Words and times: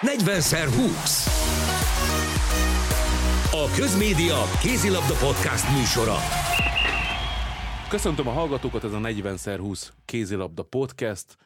40x20. 0.00 1.26
A 3.52 3.74
Közmédia 3.76 4.42
Kézilabda 4.60 5.14
Podcast 5.14 5.76
műsora. 5.76 6.16
Köszöntöm 7.88 8.28
a 8.28 8.30
hallgatókat, 8.30 8.84
ez 8.84 8.92
a 8.92 8.98
40x20 8.98 9.88
Kézilabda 10.04 10.62
Podcast. 10.62 11.36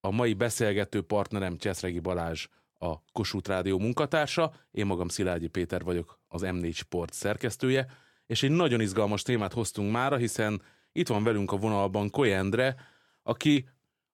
A 0.00 0.10
mai 0.10 0.34
beszélgető 0.34 1.02
partnerem 1.02 1.56
Cseszregi 1.56 1.98
Balázs, 1.98 2.46
a 2.78 3.02
Kossuth 3.12 3.48
Rádió 3.48 3.78
munkatársa, 3.78 4.52
én 4.70 4.86
magam 4.86 5.08
Szilágyi 5.08 5.48
Péter 5.48 5.82
vagyok, 5.82 6.20
az 6.28 6.42
M4 6.44 6.74
Sport 6.74 7.12
szerkesztője, 7.12 7.86
és 8.26 8.42
egy 8.42 8.50
nagyon 8.50 8.80
izgalmas 8.80 9.22
témát 9.22 9.52
hoztunk 9.52 9.92
mára, 9.92 10.16
hiszen 10.16 10.62
itt 10.92 11.08
van 11.08 11.24
velünk 11.24 11.52
a 11.52 11.56
vonalban 11.56 12.10
Koyendre, 12.10 12.76
aki 13.22 13.68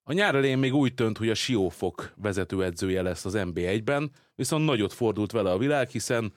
a 0.07 0.13
nyár 0.13 0.35
elején 0.35 0.59
még 0.59 0.75
úgy 0.75 0.95
tönt, 0.95 1.19
hogy 1.19 1.29
a 1.29 1.35
Siófok 1.35 2.13
vezetőedzője 2.17 3.03
lesz 3.03 3.25
az 3.25 3.35
NB1-ben, 3.37 4.11
viszont 4.35 4.65
nagyot 4.65 4.93
fordult 4.93 5.33
vele 5.33 5.51
a 5.51 5.59
világ, 5.59 5.89
hiszen 5.89 6.33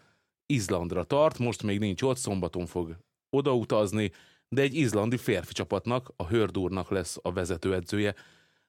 Izlandra 0.45 1.03
tart, 1.03 1.39
most 1.39 1.63
még 1.63 1.79
nincs 1.79 2.01
ott, 2.01 2.17
szombaton 2.17 2.65
fog 2.65 2.97
odautazni, 3.29 4.11
de 4.49 4.61
egy 4.61 4.75
izlandi 4.75 5.17
férfi 5.17 5.53
csapatnak, 5.53 6.11
a 6.15 6.27
Hördúrnak 6.27 6.89
lesz 6.89 7.17
a 7.21 7.33
vezetőedzője. 7.33 8.15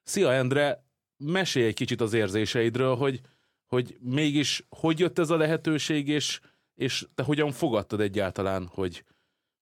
Szia 0.03 0.33
Endre, 0.33 0.84
mesélj 1.17 1.67
egy 1.67 1.75
kicsit 1.75 2.01
az 2.01 2.12
érzéseidről, 2.12 2.95
hogy, 2.95 3.20
hogy 3.67 3.97
mégis 4.01 4.67
hogy 4.69 4.98
jött 4.98 5.19
ez 5.19 5.30
a 5.30 5.37
lehetőség, 5.37 6.09
és, 6.09 6.41
és 6.75 7.06
te 7.15 7.23
hogyan 7.23 7.51
fogadtad 7.51 8.01
egyáltalán, 8.01 8.67
hogy, 8.67 9.05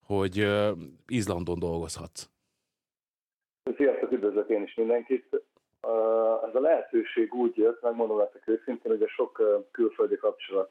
hogy 0.06 0.40
uh, 0.40 0.78
Izlandon 1.06 1.58
dolgozhatsz? 1.58 2.28
Sziasztok, 3.76 3.95
üdvözlök 4.26 4.48
én 4.48 4.62
is 4.62 4.74
mindenkit. 4.74 5.26
Ez 6.46 6.54
a 6.54 6.60
lehetőség 6.60 7.34
úgy 7.34 7.56
jött, 7.56 7.82
megmondom 7.82 8.18
nektek 8.18 8.48
őszintén, 8.48 8.92
hogy 8.92 9.02
a 9.02 9.08
sok 9.08 9.42
külföldi 9.70 10.16
kapcsolat 10.16 10.70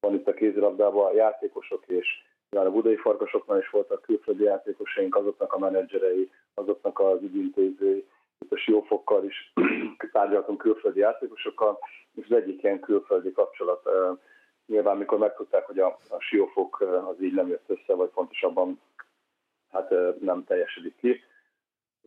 van 0.00 0.14
itt 0.14 0.28
a 0.28 0.34
kézilabdában, 0.34 1.06
a 1.06 1.14
játékosok 1.14 1.84
és 1.86 2.06
a 2.50 2.70
budai 2.70 2.96
farkasoknál 2.96 3.58
is 3.58 3.70
voltak 3.70 4.02
külföldi 4.02 4.42
játékosaink, 4.42 5.16
azoknak 5.16 5.52
a 5.52 5.58
menedzserei, 5.58 6.30
azoknak 6.54 7.00
az 7.00 7.22
ügyintézői, 7.22 8.06
itt 8.38 8.52
a 8.52 8.56
Siófokkal 8.56 9.24
is 9.24 9.52
tárgyaltunk 10.12 10.58
külföldi 10.58 10.98
játékosokkal, 10.98 11.78
és 12.14 12.24
az 12.28 12.36
egyik 12.36 12.62
ilyen 12.62 12.80
külföldi 12.80 13.32
kapcsolat. 13.32 13.88
Nyilván, 14.66 14.96
mikor 14.96 15.18
megtudták, 15.18 15.66
hogy 15.66 15.78
a, 15.78 15.98
a 16.08 16.20
Siófok 16.20 16.80
az 16.80 17.22
így 17.22 17.34
nem 17.34 17.48
jött 17.48 17.64
össze, 17.66 17.94
vagy 17.94 18.08
pontosabban 18.08 18.80
hát 19.72 19.90
nem 20.20 20.44
teljesedik 20.44 20.96
ki, 20.96 21.20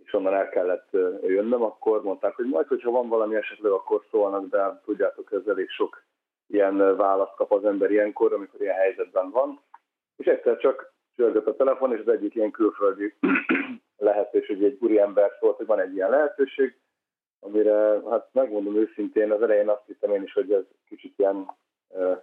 és 0.03 0.13
onnan 0.13 0.33
el 0.33 0.49
kellett 0.49 0.89
jönnöm, 1.21 1.63
akkor 1.63 2.03
mondták, 2.03 2.35
hogy 2.35 2.45
majd, 2.45 2.67
hogyha 2.67 2.91
van 2.91 3.07
valami 3.07 3.35
esetleg, 3.35 3.71
akkor 3.71 4.03
szólnak, 4.11 4.49
de 4.49 4.81
tudjátok, 4.85 5.31
ez 5.31 5.47
elég 5.47 5.69
sok 5.69 6.03
ilyen 6.47 6.95
választ 6.95 7.35
kap 7.35 7.51
az 7.51 7.65
ember 7.65 7.91
ilyenkor, 7.91 8.33
amikor 8.33 8.61
ilyen 8.61 8.75
helyzetben 8.75 9.29
van. 9.29 9.61
És 10.15 10.25
egyszer 10.25 10.57
csak 10.57 10.93
csörgött 11.15 11.47
a 11.47 11.55
telefon, 11.55 11.93
és 11.93 11.99
az 11.99 12.07
egyik 12.07 12.35
ilyen 12.35 12.51
külföldi 12.51 13.13
lehetőség, 13.97 14.63
egy 14.63 14.77
úri 14.79 14.99
ember 14.99 15.31
szólt, 15.39 15.57
hogy 15.57 15.65
van 15.65 15.79
egy 15.79 15.93
ilyen 15.93 16.09
lehetőség, 16.09 16.77
amire, 17.39 18.01
hát 18.09 18.29
megmondom 18.31 18.75
őszintén, 18.75 19.31
az 19.31 19.41
elején 19.41 19.69
azt 19.69 19.85
hittem 19.85 20.11
én 20.11 20.23
is, 20.23 20.33
hogy 20.33 20.51
ez 20.51 20.63
kicsit 20.87 21.13
ilyen 21.17 21.51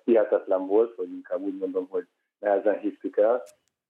hihetetlen 0.05 0.67
volt, 0.67 0.95
vagy 0.97 1.12
inkább 1.12 1.41
úgy 1.41 1.58
mondom, 1.58 1.86
hogy 1.89 2.06
nehezen 2.39 2.78
hittük 2.78 3.17
el, 3.17 3.42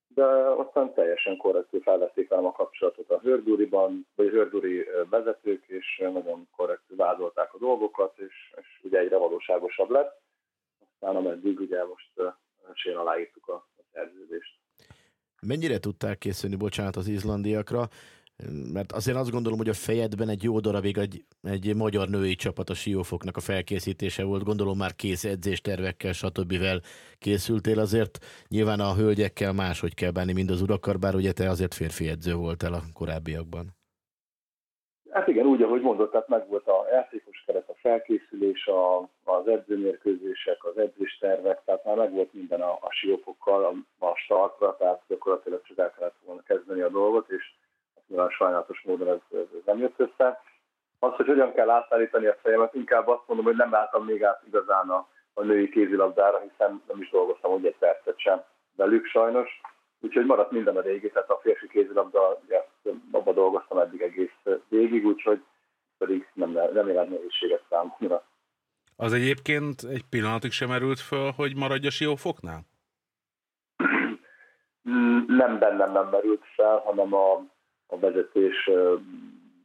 de 0.08 0.24
aztán 0.56 0.94
teljesen 0.94 1.36
korrektül 1.36 1.80
felvették 1.80 2.28
velem 2.28 2.44
a 2.44 2.52
kapcsolatot 2.52 3.10
a 3.10 3.20
Hörduriban, 3.20 4.06
vagy 4.14 4.26
a 4.26 4.30
Hörduri 4.30 4.84
vezetők, 5.10 5.64
és 5.66 6.02
nagyon 6.12 6.48
korrektül 6.56 6.96
vázolták 6.96 7.54
a 7.54 7.58
dolgokat, 7.58 8.18
és, 8.18 8.54
és 8.56 8.80
ugye 8.82 8.98
egyre 8.98 9.16
valóságosabb 9.16 9.90
lett. 9.90 10.22
Aztán 10.92 11.16
ameddig 11.16 11.60
ugye 11.60 11.84
most 11.84 12.10
uh, 12.14 12.98
aláírtuk 12.98 13.48
a, 13.48 13.54
a 13.54 13.82
szerződést. 13.92 14.58
Mennyire 15.46 15.78
tudtál 15.78 16.16
készülni, 16.16 16.56
bocsánat, 16.56 16.96
az 16.96 17.08
izlandiakra? 17.08 17.88
Mert 18.72 18.92
azért 18.92 19.16
azt 19.16 19.30
gondolom, 19.30 19.58
hogy 19.58 19.68
a 19.68 19.72
fejedben 19.72 20.28
egy 20.28 20.42
jó 20.42 20.60
darabig 20.60 20.98
egy, 20.98 21.24
egy 21.42 21.76
magyar 21.76 22.08
női 22.08 22.34
csapat 22.34 22.70
a 22.70 22.74
siófoknak 22.74 23.36
a 23.36 23.40
felkészítése 23.40 24.24
volt. 24.24 24.44
Gondolom 24.44 24.76
már 24.78 24.94
kész 24.94 25.24
edzéstervekkel, 25.24 26.12
stb. 26.12 26.54
készültél 27.18 27.78
azért. 27.78 28.18
Nyilván 28.48 28.80
a 28.80 28.94
hölgyekkel 28.94 29.52
máshogy 29.52 29.94
kell 29.94 30.10
bánni, 30.10 30.32
mint 30.32 30.50
az 30.50 30.62
urakkal, 30.62 30.94
bár 30.94 31.14
ugye 31.14 31.32
te 31.32 31.48
azért 31.48 31.74
férfi 31.74 32.08
edző 32.08 32.34
voltál 32.34 32.72
a 32.72 32.82
korábbiakban. 32.92 33.66
Hát 35.10 35.28
igen, 35.28 35.46
úgy, 35.46 35.62
ahogy 35.62 35.80
mondott, 35.80 36.10
tehát 36.10 36.28
meg 36.28 36.48
volt 36.48 36.66
a 36.66 36.86
játékos 36.90 37.42
keret, 37.46 37.68
a 37.68 37.74
felkészülés, 37.74 38.66
a, 38.66 39.08
az 39.24 39.48
edzőmérkőzések, 39.48 40.64
az 40.64 40.78
edzéstervek, 40.78 41.62
tehát 41.64 41.84
már 41.84 41.96
meg 41.96 42.12
volt 42.12 42.32
minden 42.32 42.60
a, 42.60 42.72
a 42.72 42.88
siófokkal, 42.90 43.64
a, 43.64 44.04
a 44.06 44.16
startra, 44.16 44.76
tehát 44.76 45.02
gyakorlatilag 45.08 45.62
csak 45.62 45.78
el 45.78 45.90
kellett 45.90 46.16
volna 46.24 46.42
kezdeni 46.42 46.80
a 46.80 46.88
dolgot, 46.88 47.30
és 47.30 47.54
nyilván 48.08 48.30
sajnálatos 48.30 48.82
módon 48.82 49.08
ez, 49.08 49.38
ez 49.38 49.62
nem 49.64 49.78
jött 49.78 50.00
össze. 50.00 50.42
Az, 50.98 51.12
hogy 51.12 51.26
hogyan 51.26 51.52
kell 51.52 51.70
átállítani 51.70 52.26
a 52.26 52.36
fejemet, 52.42 52.74
inkább 52.74 53.08
azt 53.08 53.22
mondom, 53.26 53.46
hogy 53.46 53.56
nem 53.56 53.70
láttam 53.70 54.04
még 54.04 54.24
át 54.24 54.42
igazán 54.46 54.88
a, 54.88 55.08
a 55.34 55.42
női 55.42 55.68
kézilabdára, 55.68 56.38
hiszen 56.38 56.82
nem 56.88 57.00
is 57.00 57.10
dolgoztam 57.10 57.52
úgy 57.52 57.66
egy 57.66 57.76
percet 57.78 58.18
sem 58.18 58.42
velük 58.76 59.06
sajnos. 59.06 59.60
Úgyhogy 60.00 60.26
maradt 60.26 60.50
minden 60.50 60.76
a 60.76 60.80
régi, 60.80 61.10
tehát 61.10 61.30
a 61.30 61.40
férfi 61.42 61.68
kézilabda, 61.68 62.40
ugye 62.44 62.64
abban 63.10 63.34
dolgoztam 63.34 63.78
eddig 63.78 64.00
egész 64.00 64.60
végig, 64.68 65.06
úgyhogy 65.06 65.42
pedig 65.98 66.28
nem, 66.32 66.50
nem 66.50 66.88
jelent 66.88 67.10
nehézséget 67.10 67.62
számomra. 67.68 68.22
Az 68.96 69.12
egyébként 69.12 69.82
egy 69.82 70.04
pillanatig 70.10 70.50
sem 70.50 70.68
merült 70.68 71.00
föl, 71.00 71.30
hogy 71.36 71.56
maradj 71.56 71.86
a 71.86 71.90
siófoknál? 71.90 72.60
nem 75.26 75.58
bennem 75.58 75.92
nem 75.92 76.08
merült 76.08 76.42
fel, 76.54 76.78
hanem 76.78 77.14
a, 77.14 77.44
a 77.86 77.98
vezetés 77.98 78.70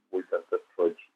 úgy 0.09 0.25
döntött, 0.29 0.67
hogy, 0.75 1.09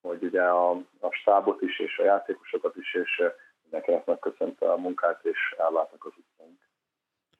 hogy 0.00 0.22
ugye 0.22 0.42
a, 0.42 0.70
a 1.00 1.10
stábot 1.10 1.62
is, 1.62 1.78
és 1.78 1.98
a 1.98 2.04
játékosokat 2.04 2.76
is, 2.76 2.94
és 2.94 3.22
mindenkinek 3.62 4.06
megköszönte 4.06 4.72
a 4.72 4.76
munkát, 4.76 5.24
és 5.24 5.54
ellátnak 5.58 6.04
az 6.04 6.12
utcánk. 6.16 6.58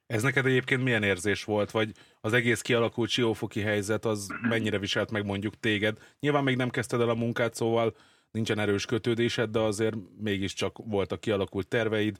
Ez 0.06 0.22
neked 0.22 0.46
egyébként 0.46 0.82
milyen 0.82 1.02
érzés 1.02 1.44
volt, 1.44 1.70
vagy 1.70 1.92
az 2.20 2.32
egész 2.32 2.60
kialakult 2.60 3.08
siófoki 3.08 3.60
helyzet, 3.60 4.04
az 4.04 4.28
mennyire 4.48 4.78
viselt 4.78 5.10
meg 5.10 5.24
mondjuk 5.24 5.54
téged? 5.54 5.98
Nyilván 6.20 6.44
még 6.44 6.56
nem 6.56 6.70
kezdted 6.70 7.00
el 7.00 7.08
a 7.08 7.14
munkát, 7.14 7.54
szóval 7.54 7.94
nincsen 8.30 8.58
erős 8.58 8.86
kötődésed, 8.86 9.50
de 9.50 9.58
azért 9.58 9.94
mégiscsak 10.18 10.76
voltak 10.84 11.20
kialakult 11.20 11.68
terveid, 11.68 12.16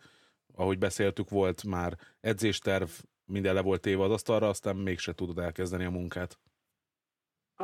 ahogy 0.57 0.79
beszéltük, 0.79 1.31
volt 1.31 1.65
már 1.65 1.93
edzésterv, 2.21 2.89
minden 3.25 3.55
le 3.55 3.63
volt 3.63 3.81
téve 3.81 4.03
az 4.03 4.11
asztalra, 4.11 4.49
aztán 4.49 4.77
mégse 4.77 5.13
tudod 5.13 5.39
elkezdeni 5.39 5.85
a 5.85 5.91
munkát. 5.91 6.39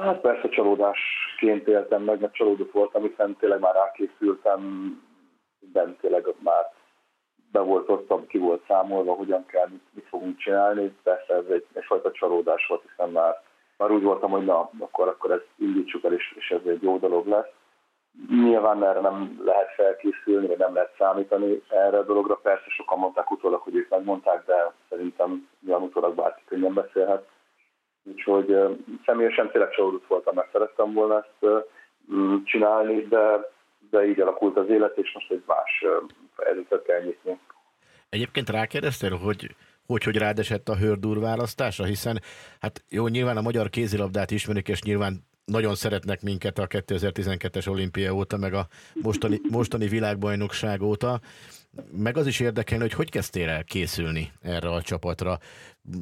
Hát 0.00 0.20
persze 0.20 0.48
csalódásként 0.48 1.68
éltem 1.68 2.02
meg, 2.02 2.20
mert 2.20 2.34
csalódott 2.34 2.72
voltam, 2.72 3.02
hiszen 3.02 3.36
tényleg 3.36 3.60
már 3.60 3.74
rákészültem, 3.74 4.92
de 5.72 5.84
tényleg 6.00 6.26
már 6.38 6.72
be 7.52 7.60
volt 7.60 7.88
osztam, 7.88 8.26
ki 8.26 8.38
volt 8.38 8.64
számolva, 8.68 9.12
hogyan 9.12 9.46
kell, 9.46 9.66
mit, 9.68 9.82
mit 9.90 10.06
fogunk 10.08 10.38
csinálni. 10.38 10.96
Persze 11.02 11.34
ez 11.34 11.44
egy, 11.50 11.66
egyfajta 11.72 12.10
csalódás 12.10 12.66
volt, 12.66 12.82
hiszen 12.90 13.10
már, 13.10 13.42
már 13.76 13.90
úgy 13.90 14.02
voltam, 14.02 14.30
hogy 14.30 14.44
na, 14.44 14.70
akkor, 14.78 15.08
akkor 15.08 15.30
ezt 15.30 15.48
indítsuk 15.56 16.04
el, 16.04 16.12
és, 16.12 16.34
és 16.36 16.50
ez 16.50 16.66
egy 16.66 16.82
jó 16.82 16.98
dolog 16.98 17.26
lesz. 17.26 17.50
Nyilván 18.28 18.84
erre 18.84 19.00
nem 19.00 19.40
lehet 19.44 19.74
felkészülni, 19.74 20.46
vagy 20.46 20.58
nem 20.58 20.74
lehet 20.74 20.94
számítani 20.98 21.62
erre 21.68 21.98
a 21.98 22.04
dologra. 22.04 22.34
Persze 22.34 22.68
sokan 22.68 22.98
mondták 22.98 23.30
utólag, 23.30 23.60
hogy 23.60 23.74
ők 23.74 23.88
megmondták, 23.88 24.44
de 24.44 24.72
szerintem 24.88 25.48
nyilván 25.60 25.82
utólag 25.82 26.14
bárki 26.14 26.42
könnyen 26.46 26.74
beszélhet 26.74 27.28
Úgyhogy 28.04 28.56
személyesen 29.04 29.50
tényleg 29.50 29.70
csalódott 29.70 30.06
voltam, 30.06 30.34
mert 30.34 30.52
szerettem 30.52 30.92
volna 30.92 31.16
ezt 31.16 31.64
csinálni, 32.44 33.06
de, 33.08 33.50
de 33.90 34.06
így 34.06 34.20
alakult 34.20 34.56
az 34.56 34.68
élet, 34.68 34.96
és 34.96 35.12
most 35.14 35.30
egy 35.30 35.42
más 35.46 35.84
fejezetet 36.36 36.82
kell 36.82 37.02
nyitni. 37.02 37.38
Egyébként 38.08 38.50
rákérdeztél, 38.50 39.16
hogy 39.16 39.54
hogy, 39.86 40.04
hogy 40.04 40.16
rád 40.16 40.38
esett 40.38 40.68
a 40.68 40.76
hördúr 40.76 41.20
választása, 41.20 41.84
hiszen 41.84 42.20
hát 42.60 42.84
jó, 42.88 43.06
nyilván 43.06 43.36
a 43.36 43.40
magyar 43.40 43.70
kézilabdát 43.70 44.30
ismerik, 44.30 44.68
és 44.68 44.82
nyilván 44.82 45.24
nagyon 45.44 45.74
szeretnek 45.74 46.22
minket 46.22 46.58
a 46.58 46.66
2012-es 46.66 47.68
olimpia 47.68 48.12
óta, 48.12 48.36
meg 48.36 48.54
a 48.54 48.66
mostani, 49.02 49.40
mostani 49.50 49.88
világbajnokság 49.88 50.82
óta. 50.82 51.20
Meg 51.92 52.16
az 52.16 52.26
is 52.26 52.40
érdekelne, 52.40 52.84
hogy 52.84 52.92
hogy 52.92 53.10
kezdtél 53.10 53.48
el 53.48 53.64
készülni 53.64 54.32
erre 54.42 54.68
a 54.68 54.82
csapatra. 54.82 55.38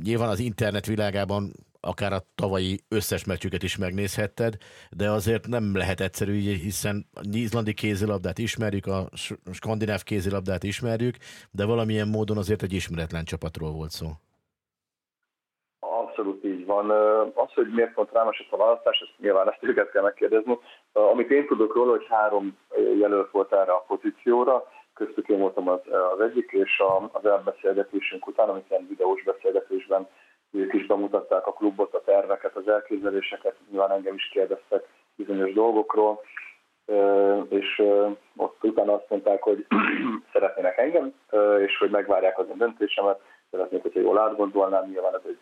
Nyilván 0.03 0.29
az 0.29 0.39
internet 0.39 0.87
világában 0.87 1.53
akár 1.83 2.13
a 2.13 2.25
tavalyi 2.35 2.81
összes 2.89 3.25
meccsüket 3.25 3.63
is 3.63 3.77
megnézhetted, 3.77 4.55
de 4.91 5.11
azért 5.11 5.47
nem 5.47 5.77
lehet 5.77 6.01
egyszerű, 6.01 6.39
hiszen 6.39 7.07
a 7.15 7.21
izlandi 7.33 7.75
kézilabdát 7.75 8.39
ismerjük, 8.39 8.87
a 8.87 9.09
skandináv 9.53 10.03
kézilabdát 10.03 10.63
ismerjük, 10.63 11.17
de 11.51 11.65
valamilyen 11.67 12.09
módon 12.09 12.37
azért 12.37 12.63
egy 12.63 12.73
ismeretlen 12.73 13.25
csapatról 13.25 13.73
volt 13.73 13.91
szó. 13.91 14.07
Abszolút 15.79 16.45
így 16.45 16.67
van. 16.67 16.91
Az, 17.35 17.53
hogy 17.55 17.69
miért 17.75 17.93
pont 17.93 18.13
rám 18.13 18.27
a 18.51 18.57
választás, 18.57 18.99
ezt 19.01 19.19
nyilván 19.19 19.49
ezt 19.51 19.63
őket 19.63 19.91
kell 19.91 20.03
megkérdezni. 20.03 20.59
Amit 20.93 21.31
én 21.31 21.47
tudok 21.47 21.75
róla, 21.75 21.91
hogy 21.91 22.07
három 22.09 22.59
jelölt 22.99 23.31
volt 23.31 23.53
erre 23.53 23.73
a 23.73 23.85
pozícióra, 23.87 24.65
köztük 24.95 25.29
én 25.29 25.39
voltam 25.39 25.69
az, 25.69 25.81
az 26.15 26.21
egyik, 26.21 26.51
és 26.51 26.83
az 27.13 27.27
elbeszélgetésünk 27.27 28.27
után, 28.27 28.49
amit 28.49 28.71
ilyen 28.71 28.87
videós 28.89 29.23
beszélgetésben 29.23 30.09
ők 30.53 30.73
is 30.73 30.87
bemutatták 30.87 31.47
a 31.47 31.53
klubot, 31.53 31.95
a 31.95 32.03
terveket, 32.05 32.57
az 32.57 32.69
elképzeléseket, 32.69 33.57
nyilván 33.71 33.91
engem 33.91 34.15
is 34.15 34.29
kérdeztek 34.29 34.89
bizonyos 35.17 35.53
dolgokról, 35.53 36.21
és 37.49 37.83
ott 38.37 38.65
utána 38.65 38.95
azt 38.95 39.09
mondták, 39.09 39.43
hogy 39.43 39.67
szeretnének 40.33 40.79
engem, 40.79 41.15
és 41.59 41.79
hogy 41.79 41.91
megvárják 41.91 42.39
az 42.39 42.49
én 42.49 42.59
döntésemet, 42.59 43.21
szeretnék, 43.51 43.83
hogyha 43.83 44.01
jól 44.01 44.19
átgondolnám, 44.19 44.89
nyilván 44.89 45.15
ez 45.15 45.21
egy, 45.25 45.39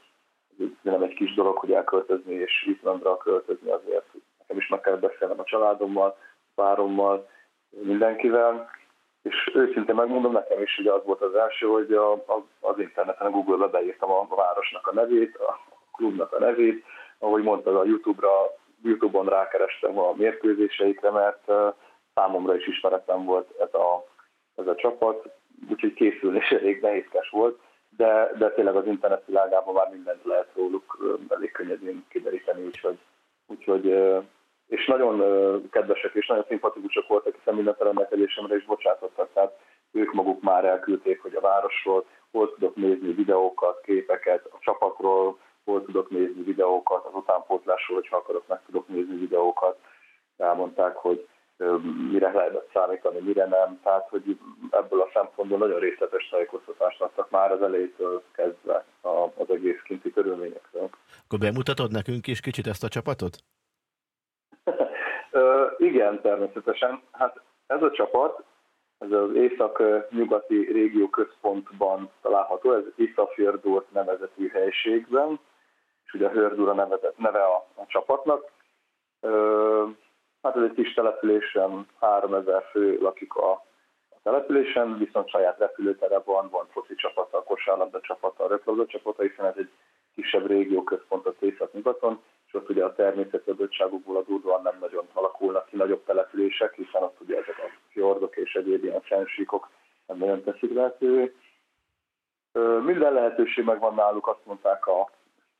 nem 0.82 1.02
egy 1.02 1.14
kis 1.14 1.34
dolog, 1.34 1.56
hogy 1.56 1.72
elköltözni 1.72 2.34
és 2.34 2.66
Izlandra 2.76 3.16
költözni 3.16 3.70
azért. 3.70 4.06
Nekem 4.38 4.56
is 4.56 4.68
meg 4.68 4.80
kell 4.80 4.96
beszélnem 4.96 5.40
a 5.40 5.44
családommal, 5.44 6.16
párommal, 6.54 7.28
mindenkivel, 7.70 8.70
és 9.22 9.50
őszintén 9.54 9.94
megmondom, 9.94 10.32
nekem 10.32 10.62
is 10.62 10.78
ugye 10.78 10.92
az 10.92 11.04
volt 11.04 11.20
az 11.20 11.34
első, 11.34 11.66
hogy 11.66 11.92
a, 11.92 12.12
a, 12.12 12.44
az 12.60 12.78
interneten, 12.78 13.26
a 13.26 13.30
Google-be 13.30 13.66
beírtam 13.66 14.10
a 14.10 14.26
városnak 14.34 14.86
a 14.86 14.94
nevét, 14.94 15.36
a 15.36 15.60
klubnak 15.92 16.32
a 16.32 16.38
nevét, 16.38 16.84
ahogy 17.18 17.42
mondtad, 17.42 17.76
a 17.76 17.84
YouTube-ra, 17.84 18.54
YouTube-on 18.82 19.26
rákerestem 19.26 19.98
a 19.98 20.12
mérkőzéseikre, 20.12 21.10
mert 21.10 21.52
számomra 22.14 22.56
is 22.56 22.66
ismeretlen 22.66 23.24
volt 23.24 23.50
ez 23.60 23.74
a, 23.74 24.04
ez 24.56 24.66
a 24.66 24.74
csapat, 24.74 25.28
úgyhogy 25.70 25.94
készülés 25.94 26.50
elég 26.60 26.80
nehézkes 26.80 27.28
volt, 27.30 27.60
de, 27.96 28.30
de 28.38 28.50
tényleg 28.50 28.76
az 28.76 28.86
internet 28.86 29.26
világában 29.26 29.74
már 29.74 29.90
mindent 29.90 30.24
lehet 30.24 30.48
róluk 30.54 31.18
elég 31.28 31.50
könnyedén 31.50 32.04
kideríteni, 32.08 32.64
úgyhogy, 32.64 32.98
úgyhogy 33.46 33.94
és 34.70 34.86
nagyon 34.86 35.16
kedvesek 35.70 36.14
és 36.14 36.26
nagyon 36.26 36.44
szimpatikusak 36.48 37.06
voltak, 37.06 37.34
hiszen 37.34 37.54
minden 37.54 37.76
rendelkezésemre 37.78 38.56
is 38.56 38.64
bocsátottak, 38.64 39.28
tehát 39.32 39.58
ők 39.92 40.12
maguk 40.12 40.42
már 40.42 40.64
elküldték, 40.64 41.22
hogy 41.22 41.34
a 41.34 41.40
városról 41.40 42.04
hol 42.30 42.54
tudok 42.54 42.76
nézni 42.76 43.12
videókat, 43.12 43.80
képeket, 43.80 44.46
a 44.50 44.56
csapatról 44.60 45.38
hol 45.64 45.84
tudok 45.84 46.10
nézni 46.10 46.42
videókat, 46.42 47.04
az 47.04 47.14
utánpótlásról, 47.14 47.98
hogyha 47.98 48.16
akarok, 48.16 48.48
meg 48.48 48.60
tudok 48.66 48.88
nézni 48.88 49.16
videókat. 49.16 49.78
Elmondták, 50.36 50.96
hogy 50.96 51.28
mire 52.10 52.32
lehetett 52.32 52.70
számítani, 52.72 53.18
mire 53.20 53.46
nem. 53.46 53.80
Tehát, 53.82 54.08
hogy 54.08 54.38
ebből 54.70 55.00
a 55.00 55.10
szempontból 55.14 55.58
nagyon 55.58 55.78
részletes 55.78 56.28
tájékoztatást 56.28 57.00
adtak 57.00 57.30
már 57.30 57.52
az 57.52 57.62
elejétől 57.62 58.22
kezdve 58.32 58.84
az 59.36 59.50
egész 59.50 59.80
kinti 59.84 60.12
körülményekről. 60.12 60.88
Akkor 61.24 61.38
bemutatod 61.38 61.92
nekünk 61.92 62.26
is 62.26 62.40
kicsit 62.40 62.66
ezt 62.66 62.84
a 62.84 62.88
csapatot? 62.88 63.36
Igen, 65.78 66.20
természetesen. 66.20 67.02
Hát 67.12 67.40
ez 67.66 67.82
a 67.82 67.90
csapat, 67.90 68.44
ez 68.98 69.12
az 69.12 69.34
észak-nyugati 69.34 70.72
régió 70.72 71.08
központban 71.08 72.10
található, 72.22 72.72
ez 72.72 72.84
Iszafjördur 72.96 73.86
nevezetű 73.92 74.48
helységben, 74.48 75.40
és 76.04 76.12
ugye 76.12 76.26
a 76.26 76.30
Hördura 76.30 76.72
nevezett, 76.72 77.18
neve 77.18 77.42
a, 77.42 77.66
a 77.74 77.86
csapatnak. 77.86 78.50
Hát 80.42 80.56
ez 80.56 80.62
egy 80.62 80.74
kis 80.74 80.94
településen, 80.94 81.86
3000 81.98 82.62
fő 82.70 82.98
lakik 83.00 83.34
a, 83.34 83.50
a 84.08 84.16
településen, 84.22 84.98
viszont 84.98 85.28
saját 85.28 85.58
repülőtere 85.58 86.18
van, 86.18 86.48
van 86.50 86.66
foci 86.70 86.94
csapata, 86.94 87.42
kosárlabda 87.42 88.00
csapata, 88.00 88.48
röplabda 88.48 88.86
csapata, 88.86 89.22
hiszen 89.22 89.46
ez 89.46 89.54
egy 89.56 89.70
kisebb 90.14 90.46
régió 90.46 90.84
központ 90.84 91.26
az 91.26 91.34
észak-nyugaton, 91.38 92.22
és 92.50 92.56
ott 92.56 92.70
ugye 92.70 92.84
a 92.84 92.94
természeti 92.94 93.50
adottságokból 93.50 94.16
adódóan 94.16 94.62
nem 94.62 94.76
nagyon 94.80 95.08
alakulnak 95.12 95.66
ki 95.66 95.76
nagyobb 95.76 96.04
települések, 96.04 96.74
hiszen 96.74 97.02
ott 97.02 97.20
ugye 97.20 97.36
ezek 97.36 97.58
a 97.58 97.70
fjordok 97.90 98.36
és 98.36 98.54
egyéb 98.54 98.84
ilyen 98.84 99.00
fensíkok 99.00 99.68
nem 100.06 100.18
nagyon 100.18 100.42
teszik 100.42 100.74
lehetővé. 100.74 101.34
Minden 102.84 103.12
lehetőség 103.12 103.64
megvan 103.64 103.94
náluk, 103.94 104.26
azt 104.26 104.44
mondták 104.44 104.86
a, 104.86 105.10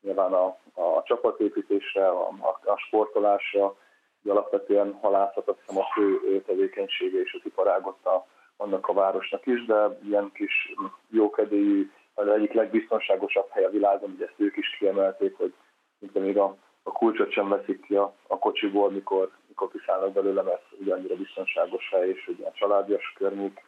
nyilván 0.01 0.33
a, 0.33 0.45
a 0.73 1.03
csapatépítésre, 1.03 2.07
a, 2.07 2.27
a, 2.27 2.59
a 2.71 2.77
sportolásra, 2.77 3.75
hogy 4.21 4.31
alapvetően 4.31 4.97
halászat 5.01 5.47
azt 5.47 5.59
hiszem 5.59 5.81
a 5.81 5.87
fő 5.93 6.41
tevékenysége 6.45 7.19
és 7.19 7.33
az 7.33 7.41
iparágot 7.43 8.05
a, 8.05 8.25
annak 8.57 8.87
a 8.87 8.93
városnak 8.93 9.45
is, 9.45 9.65
de 9.65 9.97
ilyen 10.03 10.31
kis 10.33 10.73
jókedélyű, 11.09 11.91
az 12.13 12.27
egyik 12.27 12.53
legbiztonságosabb 12.53 13.49
hely 13.49 13.63
a 13.63 13.69
világon, 13.69 14.11
ugye 14.11 14.25
ezt 14.25 14.39
ők 14.39 14.57
is 14.57 14.69
kiemelték, 14.79 15.37
hogy 15.37 15.53
mint 15.99 16.13
még 16.13 16.37
a 16.37 16.55
a 16.83 16.91
kulcsot 16.91 17.31
sem 17.31 17.49
veszik 17.49 17.81
ki 17.81 17.95
a, 17.95 18.13
a 18.27 18.37
kocsiból, 18.39 18.91
mikor, 18.91 19.31
mikor 19.47 19.71
kiszállnak 19.71 20.11
belőle, 20.11 20.41
mert 20.41 20.63
ugye 20.79 20.93
annyira 20.93 21.15
biztonságos 21.15 21.89
hely 21.89 22.09
és 22.09 22.27
ugye 22.27 22.47
a 22.47 22.51
családias 22.51 23.13
környék. 23.15 23.63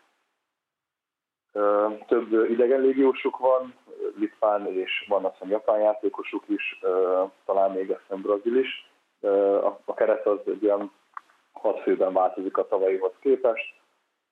Több 2.07 2.49
idegen 2.49 2.81
légiósuk 2.81 3.37
van, 3.37 3.73
litván 4.15 4.67
és 4.67 5.05
van 5.07 5.25
azt 5.25 5.37
japán 5.49 5.79
játékosuk 5.79 6.43
is, 6.47 6.79
talán 7.45 7.71
még 7.71 7.91
azt 7.91 8.01
hiszem 8.01 8.21
brazil 8.21 8.57
is. 8.57 8.91
A 9.85 9.93
keret 9.93 10.25
az 10.25 10.39
egy 10.45 10.65
olyan 10.65 10.91
hat 11.51 11.79
főben 11.79 12.13
változik 12.13 12.57
a 12.57 12.67
tavalyihoz 12.67 13.11
képest. 13.19 13.73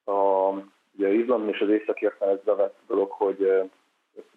A, 0.05 0.49
ugye 0.97 1.09
Izland 1.09 1.49
és 1.49 1.59
az 1.59 1.69
északi 1.69 2.05
ez 2.19 2.39
bevett 2.43 2.77
dolog, 2.87 3.11
hogy 3.11 3.69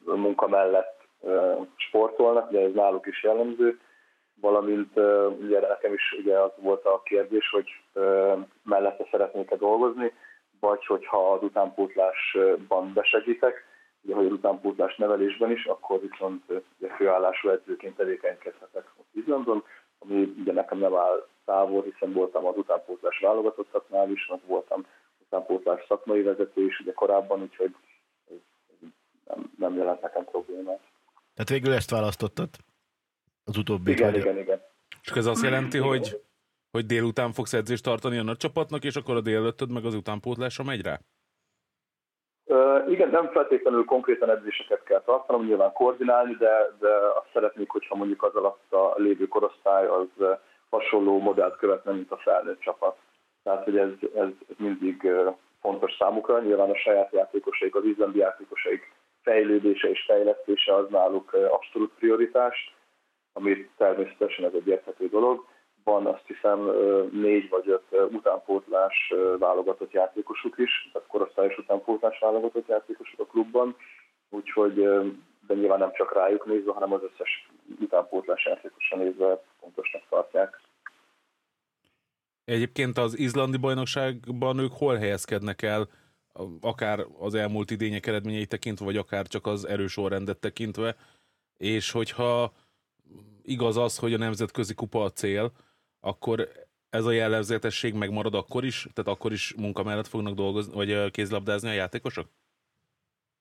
munka 0.05 0.49
mellett 0.49 1.06
sportolnak, 1.76 2.50
de 2.50 2.61
ez 2.61 2.73
náluk 2.73 3.06
is 3.06 3.23
jellemző 3.23 3.81
valamint 4.41 4.97
ugye 5.41 5.61
nekem 5.61 5.93
is 5.93 6.15
ugye 6.19 6.39
az 6.39 6.51
volt 6.57 6.85
a 6.85 7.03
kérdés, 7.05 7.49
hogy 7.51 7.69
mellette 8.63 9.07
szeretnék-e 9.11 9.57
dolgozni, 9.57 10.13
vagy 10.61 10.87
hogyha 10.87 11.33
az 11.33 11.43
utánpótlásban 11.43 12.93
besegítek, 12.93 13.65
ugye, 14.03 14.15
hogy 14.15 14.27
az 14.27 14.33
utánpótlás 14.33 14.97
nevelésben 14.97 15.51
is, 15.51 15.65
akkor 15.65 16.01
viszont 16.01 16.43
ugye, 16.79 16.95
főállású 16.95 17.49
edzőként 17.49 17.97
tevékenykedhetek 17.97 18.85
ott 18.97 19.09
Izlandon, 19.13 19.65
ami 19.99 20.35
ugye 20.41 20.53
nekem 20.53 20.79
nem 20.79 20.95
áll 20.97 21.27
távol, 21.45 21.83
hiszen 21.83 22.13
voltam 22.13 22.47
az 22.47 22.57
utánpótlás 22.57 23.19
válogatottaknál 23.19 24.11
is, 24.11 24.27
meg 24.27 24.41
voltam 24.47 24.87
utánpótlás 25.27 25.85
szakmai 25.89 26.23
vezető 26.23 26.65
is 26.65 26.81
ugye 26.81 26.93
korábban, 26.93 27.43
úgyhogy 27.43 27.75
nem, 29.25 29.53
nem 29.59 29.77
jelent 29.77 30.01
nekem 30.01 30.25
problémát. 30.25 30.81
Tehát 31.35 31.49
végül 31.49 31.73
ezt 31.73 31.91
választottad? 31.91 32.49
Az 33.44 33.56
utóbbi. 33.56 33.91
Igen, 33.91 34.11
vagy... 34.11 34.20
igen, 34.20 34.38
igen. 34.38 34.61
És 35.02 35.11
ez 35.11 35.26
azt 35.26 35.43
jelenti, 35.43 35.79
hogy, 35.79 36.20
hogy 36.70 36.87
délután 36.87 37.32
fogsz 37.32 37.52
edzést 37.52 37.85
tartani 37.85 38.19
a 38.19 38.23
nagy 38.23 38.37
csapatnak, 38.37 38.85
és 38.85 38.96
akkor 38.96 39.17
a 39.17 39.20
délelőttöd 39.20 39.73
meg 39.73 39.85
az 39.85 39.94
utánpótlásra 39.94 40.64
megy 40.64 40.82
rá? 40.82 40.99
Uh, 42.46 42.91
igen, 42.91 43.08
nem 43.08 43.31
feltétlenül 43.31 43.84
konkrétan 43.84 44.31
edzéseket 44.31 44.82
kell 44.82 45.03
tartanom, 45.03 45.46
nyilván 45.46 45.72
koordinálni, 45.72 46.36
de, 46.39 46.77
de 46.79 46.89
azt 46.89 47.29
szeretnék, 47.32 47.70
hogyha 47.70 47.94
mondjuk 47.94 48.22
az 48.22 48.34
alatt 48.34 48.72
a 48.72 48.94
lévő 48.96 49.29
korosztály 49.29 49.86
az 49.86 50.08
hasonló 50.70 51.19
modellt 51.19 51.56
követne, 51.56 51.93
mint 51.93 52.10
a 52.10 52.17
felnőtt 52.17 52.60
csapat. 52.60 52.96
Tehát, 53.43 53.65
hogy 53.65 53.77
ez, 53.77 53.89
ez 54.15 54.29
mindig 54.56 55.08
fontos 55.60 55.96
számukra, 55.98 56.41
nyilván 56.41 56.70
a 56.70 56.77
saját 56.77 57.13
játékosaik, 57.13 57.74
az 57.74 57.84
izlandi 57.84 58.19
játékosaik 58.19 58.93
fejlődése 59.22 59.89
és 59.89 60.05
fejlesztése 60.06 60.74
az 60.74 60.86
náluk 60.91 61.32
abszolút 61.32 61.93
prioritás, 61.98 62.74
ami 63.36 63.69
természetesen 63.76 64.44
ez 64.44 64.53
egy 64.55 64.67
érthető 64.67 65.08
dolog. 65.08 65.46
Van 65.84 66.06
azt 66.06 66.26
hiszem 66.26 66.70
négy 67.12 67.48
vagy 67.48 67.69
öt 67.69 68.12
utánpótlás 68.12 69.12
válogatott 69.38 69.93
játékosuk 69.93 70.58
is, 70.58 70.91
tehát 70.93 71.08
korosztályos 71.08 71.58
utánpótlás 71.58 72.19
válogatott 72.19 72.69
játékosuk 72.69 73.20
a 73.20 73.26
klubban, 73.26 73.76
úgyhogy 74.31 74.74
de 75.46 75.55
nyilván 75.55 75.79
nem 75.79 75.93
csak 75.93 76.14
rájuk 76.14 76.46
nézve, 76.46 76.72
hanem 76.72 76.93
az 76.93 77.03
összes 77.03 77.48
utánpótlás 77.81 78.44
játékosra 78.44 78.96
nézve 78.96 79.43
fontosnak 79.60 80.03
tartják. 80.08 80.60
Egyébként 82.44 82.98
az 82.98 83.19
izlandi 83.19 83.56
bajnokságban 83.56 84.58
ők 84.58 84.72
hol 84.72 84.96
helyezkednek 84.96 85.62
el, 85.62 85.88
akár 86.60 87.06
az 87.19 87.34
elmúlt 87.34 87.70
idények 87.70 88.06
eredményeit 88.06 88.48
tekintve, 88.48 88.84
vagy 88.84 88.96
akár 88.96 89.26
csak 89.26 89.46
az 89.46 89.64
erős 89.69 89.96
rendet 89.96 90.41
tekintve, 90.41 90.96
és 91.56 91.91
hogyha 91.91 92.53
igaz 93.43 93.77
az, 93.77 93.99
hogy 93.99 94.15
a 94.15 94.19
nemzetközi 94.19 94.75
kupa 94.75 95.03
a 95.03 95.11
cél, 95.11 95.51
akkor 96.01 96.49
ez 96.91 97.05
a 97.05 97.11
jellegzetesség 97.11 97.94
megmarad 97.94 98.34
akkor 98.34 98.65
is? 98.65 98.87
Tehát 98.94 99.19
akkor 99.19 99.32
is 99.32 99.55
munka 99.56 99.82
mellett 99.82 100.06
fognak 100.06 100.34
dolgozni, 100.34 100.75
vagy 100.75 101.11
kézlabdázni 101.11 101.69
a 101.69 101.73
játékosok? 101.73 102.27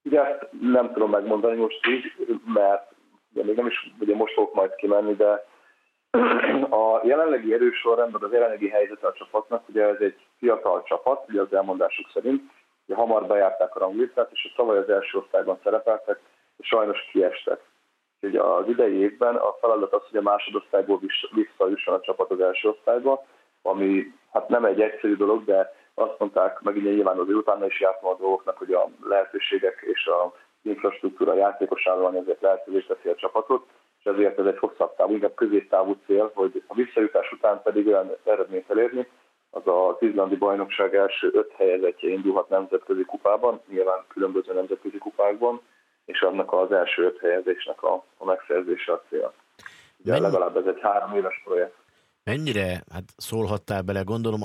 Ugye 0.04 0.22
ezt 0.26 0.50
nem 0.62 0.94
tudom 0.94 1.10
megmondani 1.10 1.56
most 1.56 1.88
így, 1.88 2.28
mert 2.46 2.92
ugye 3.34 3.44
még 3.44 3.56
nem 3.56 3.68
is, 3.68 3.94
ugye 4.00 4.16
most 4.16 4.34
fogok 4.34 4.54
majd 4.54 4.76
kimenni, 4.76 5.16
de 5.16 5.46
a 6.84 7.02
jelenlegi 7.04 7.54
erősorrendben, 7.54 8.24
az 8.24 8.32
jelenlegi 8.32 8.70
helyzet 8.70 9.04
a 9.04 9.14
csapatnak, 9.14 9.70
ugye 9.70 9.84
ez 9.84 10.00
egy 10.00 10.16
fiatal 10.38 10.84
csapat, 10.84 11.30
ugye 11.30 11.42
az 11.42 11.54
elmondásuk 11.54 12.10
szerint, 12.14 12.42
ugye 12.86 12.96
hamar 12.96 13.28
bejárták 13.28 13.76
a 13.76 13.80
ranglistát, 13.80 14.30
és 14.32 14.50
a 14.52 14.54
tavaly 14.56 14.78
az 14.78 14.90
első 14.90 15.18
osztályban 15.18 15.60
szerepeltek, 15.64 16.20
és 16.58 16.68
sajnos 16.68 17.10
kiestek. 17.12 17.60
Ugye 18.24 18.42
az 18.42 18.68
idei 18.68 18.96
évben 18.96 19.36
a 19.36 19.56
feladat 19.60 19.94
az, 19.94 20.02
hogy 20.10 20.20
a 20.20 20.22
másodosztályból 20.22 21.00
visszajusson 21.32 21.94
a 21.94 22.00
csapat 22.00 22.32
az 22.32 22.40
első 22.40 22.70
osztályba, 22.70 23.26
ami 23.62 24.14
hát 24.32 24.48
nem 24.48 24.66
egy 24.66 24.82
egyszerű 24.82 25.16
dolog, 25.16 25.44
de 25.44 25.74
azt 25.94 26.20
mondták, 26.20 26.62
meg 26.62 26.76
ugye 26.76 26.92
nyilván 26.92 27.18
az 27.18 27.28
utána 27.28 27.66
is 27.66 27.80
jártam 27.80 28.10
a 28.10 28.18
dolgoknak, 28.20 28.58
hogy 28.58 28.74
a 28.74 28.90
lehetőségek 29.04 29.84
és 29.94 30.06
a 30.06 30.34
infrastruktúra 30.62 31.34
játékos 31.34 31.88
állomány 31.88 32.16
ezért 32.16 32.42
lehetővé 32.42 32.80
teszi 32.80 33.10
a 33.10 33.16
csapatot, 33.16 33.66
és 34.00 34.06
ezért 34.06 34.40
ez 34.40 34.46
egy 34.46 34.58
hosszabb 34.58 34.96
távú, 34.96 35.14
inkább 35.14 35.34
középtávú 35.34 35.96
cél, 36.06 36.32
hogy 36.34 36.64
a 36.68 36.74
visszajutás 36.74 37.32
után 37.32 37.62
pedig 37.64 37.88
olyan 37.88 38.16
eredményt 38.24 38.70
elérni, 38.70 39.08
az 39.50 39.62
az 39.66 39.96
izlandi 40.00 40.36
bajnokság 40.36 40.96
első 40.96 41.30
öt 41.34 41.52
helyezetje 41.52 42.10
indulhat 42.10 42.50
nemzetközi 42.50 43.04
kupában, 43.04 43.62
nyilván 43.68 44.06
különböző 44.08 44.54
nemzetközi 44.54 44.98
kupákban, 44.98 45.62
és 46.06 46.22
annak 46.22 46.54
az 46.54 46.72
első 46.72 47.04
öt 47.04 47.20
helyezésnek 47.20 47.84
a, 47.84 48.06
a 48.18 48.26
megszerzése 48.26 48.92
a 48.92 49.04
cél. 49.10 49.34
Ugye 49.98 50.12
Mennyi- 50.12 50.24
legalább 50.24 50.58
ez 50.58 50.66
egy 50.66 50.80
három 50.82 51.16
éves 51.16 51.42
projekt. 51.44 51.76
Mennyire, 52.24 52.84
hát 52.92 53.04
szólhattál 53.18 53.82
bele, 53.82 54.02
gondolom, 54.02 54.42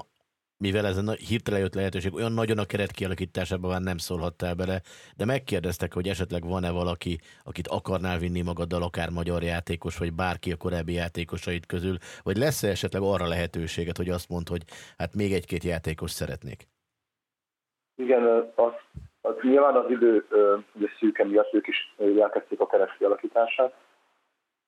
mivel 0.59 0.87
ez 0.87 0.97
a 0.97 1.13
hirtelen 1.13 1.61
jött 1.61 1.75
lehetőség, 1.75 2.15
olyan 2.15 2.33
nagyon 2.33 2.59
a 2.59 2.65
keret 2.65 2.91
kialakításában 2.91 3.71
már 3.71 3.81
nem 3.81 3.97
szólhattál 3.97 4.55
bele, 4.55 4.81
de 5.17 5.25
megkérdeztek, 5.25 5.93
hogy 5.93 6.09
esetleg 6.09 6.45
van-e 6.45 6.71
valaki, 6.71 7.19
akit 7.45 7.69
akarnál 7.69 8.19
vinni 8.19 8.43
magaddal, 8.43 8.83
akár 8.83 9.11
magyar 9.11 9.43
játékos, 9.43 9.99
vagy 9.99 10.13
bárki 10.13 10.53
a 10.53 10.57
korábbi 10.57 10.93
játékosait 10.93 11.67
közül, 11.67 11.97
vagy 12.23 12.37
lesz-e 12.37 12.69
esetleg 12.69 13.03
arra 13.03 13.27
lehetőséget, 13.27 13.97
hogy 13.97 14.09
azt 14.09 14.29
mondd, 14.29 14.49
hogy 14.49 14.63
hát 14.97 15.15
még 15.15 15.33
egy-két 15.33 15.65
játékos 15.65 16.11
szeretnék? 16.11 16.67
Igen, 17.95 18.53
az, 18.55 18.73
az 19.23 19.35
nyilván 19.43 19.77
az 19.77 19.91
idő 19.91 20.27
ugye 20.75 20.89
szűke 20.99 21.25
miatt 21.25 21.55
ők 21.55 21.67
is 21.67 21.95
elkezdték 22.19 22.61
a 22.61 22.67
keres 22.67 22.97
kialakítását. 22.99 23.75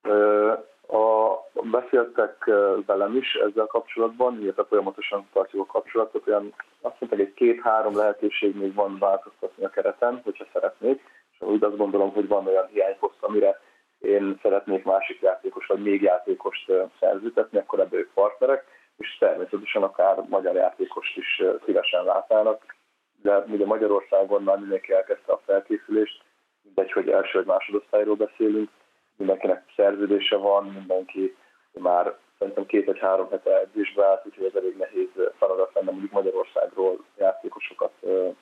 Ö, 0.02 0.52
A, 0.92 1.36
beszéltek 1.62 2.44
velem 2.86 3.16
is 3.16 3.34
ezzel 3.34 3.66
kapcsolatban, 3.66 4.40
illetve 4.42 4.64
folyamatosan 4.64 5.28
tartjuk 5.32 5.62
a 5.68 5.72
kapcsolatot, 5.72 6.26
olyan 6.26 6.54
azt 6.80 7.00
mondták, 7.00 7.20
egy 7.20 7.34
két-három 7.34 7.96
lehetőség 7.96 8.56
még 8.56 8.74
van 8.74 8.98
változtatni 8.98 9.64
a 9.64 9.70
kereten, 9.70 10.20
hogyha 10.24 10.46
szeretnék, 10.52 11.02
és 11.32 11.40
úgy 11.40 11.64
azt 11.64 11.76
gondolom, 11.76 12.12
hogy 12.12 12.28
van 12.28 12.46
olyan 12.46 12.66
hiányposzt, 12.66 13.22
amire 13.22 13.60
én 13.98 14.38
szeretnék 14.42 14.84
másik 14.84 15.20
játékos, 15.20 15.66
vagy 15.66 15.82
még 15.82 16.02
játékost 16.02 16.68
ö, 16.68 16.82
szerződtetni, 17.00 17.58
akkor 17.58 17.80
ebből 17.80 18.08
partnerek, 18.14 18.64
és 18.96 19.16
természetesen 19.18 19.82
akár 19.82 20.24
magyar 20.28 20.54
játékost 20.54 21.16
is 21.16 21.42
szívesen 21.64 22.04
látnának 22.04 22.78
de 23.22 23.38
ugye 23.38 23.66
Magyarországon 23.66 24.42
már 24.42 24.58
mindenki 24.58 24.92
elkezdte 24.92 25.32
a 25.32 25.42
felkészülést, 25.46 26.22
mindegy, 26.62 26.92
hogy 26.92 27.08
első 27.08 27.38
vagy 27.38 27.46
másodosztályról 27.46 28.16
beszélünk, 28.16 28.70
mindenkinek 29.16 29.64
szerződése 29.76 30.36
van, 30.36 30.64
mindenki 30.64 31.36
már 31.72 32.16
szerintem 32.38 32.66
két 32.66 32.84
vagy 32.84 32.98
három 32.98 33.30
hete 33.30 33.60
edzésbe 33.60 34.06
állt, 34.06 34.26
úgyhogy 34.26 34.44
ez 34.44 34.54
elég 34.54 34.76
nehéz 34.76 35.08
feladat 35.38 35.74
lenne 35.74 35.90
mondjuk 35.90 36.12
Magyarországról 36.12 37.04
játékosokat 37.18 37.92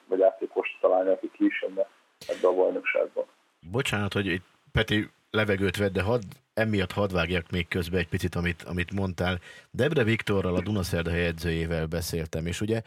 vagy 0.07 0.19
játékost 0.19 0.77
találni, 0.81 1.11
aki 1.11 1.31
ki 1.33 1.45
is 1.45 1.63
jönne 1.63 1.87
ebbe 2.29 2.49
a 2.49 2.55
bajnokságba. 2.55 3.27
Bocsánat, 3.71 4.13
hogy 4.13 4.27
itt 4.27 4.45
Peti 4.73 5.09
levegőt 5.31 5.77
vett, 5.77 5.93
de 5.93 6.03
hadd, 6.03 6.21
emiatt 6.55 6.93
hadd 6.93 7.13
vágjak 7.13 7.51
még 7.51 7.69
közbe 7.69 7.99
egy 7.99 8.09
picit, 8.09 8.35
amit, 8.35 8.63
amit 8.63 8.93
mondtál. 8.93 9.39
Debre 9.71 10.03
Viktorral, 10.03 10.55
a 10.55 10.61
Dunaszerda 10.61 11.11
edzőjével 11.11 11.87
beszéltem, 11.87 12.47
és 12.47 12.61
ugye 12.61 12.81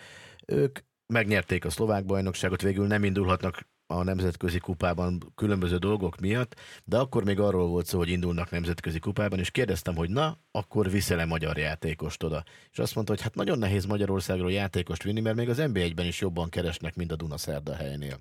ők 0.47 0.77
megnyerték 1.11 1.65
a 1.65 1.69
szlovák 1.69 2.05
bajnokságot, 2.05 2.61
végül 2.61 2.87
nem 2.87 3.03
indulhatnak 3.03 3.69
a 3.87 4.03
nemzetközi 4.03 4.59
kupában 4.59 5.31
különböző 5.35 5.77
dolgok 5.77 6.19
miatt, 6.19 6.55
de 6.83 6.97
akkor 6.97 7.23
még 7.23 7.39
arról 7.39 7.67
volt 7.67 7.85
szó, 7.85 7.97
hogy 7.97 8.09
indulnak 8.09 8.49
nemzetközi 8.49 8.99
kupában, 8.99 9.39
és 9.39 9.51
kérdeztem, 9.51 9.95
hogy 9.95 10.09
na, 10.09 10.37
akkor 10.51 10.89
viszel-e 10.89 11.25
magyar 11.25 11.57
játékost 11.57 12.23
oda? 12.23 12.43
És 12.71 12.79
azt 12.79 12.95
mondta, 12.95 13.13
hogy 13.13 13.21
hát 13.21 13.35
nagyon 13.35 13.59
nehéz 13.59 13.85
Magyarországról 13.85 14.51
játékost 14.51 15.03
vinni, 15.03 15.19
mert 15.19 15.35
még 15.35 15.49
az 15.49 15.57
NB1-ben 15.59 16.05
is 16.05 16.21
jobban 16.21 16.49
keresnek, 16.49 16.95
mint 16.95 17.11
a 17.11 17.15
Dunaszerda 17.15 17.75
helynél. 17.75 18.19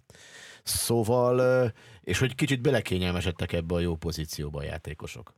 Szóval, 0.62 1.72
és 2.00 2.18
hogy 2.18 2.34
kicsit 2.34 2.60
belekényelmesedtek 2.60 3.52
ebbe 3.52 3.74
a 3.74 3.80
jó 3.80 3.96
pozícióba 3.96 4.58
a 4.58 4.64
játékosok. 4.64 5.34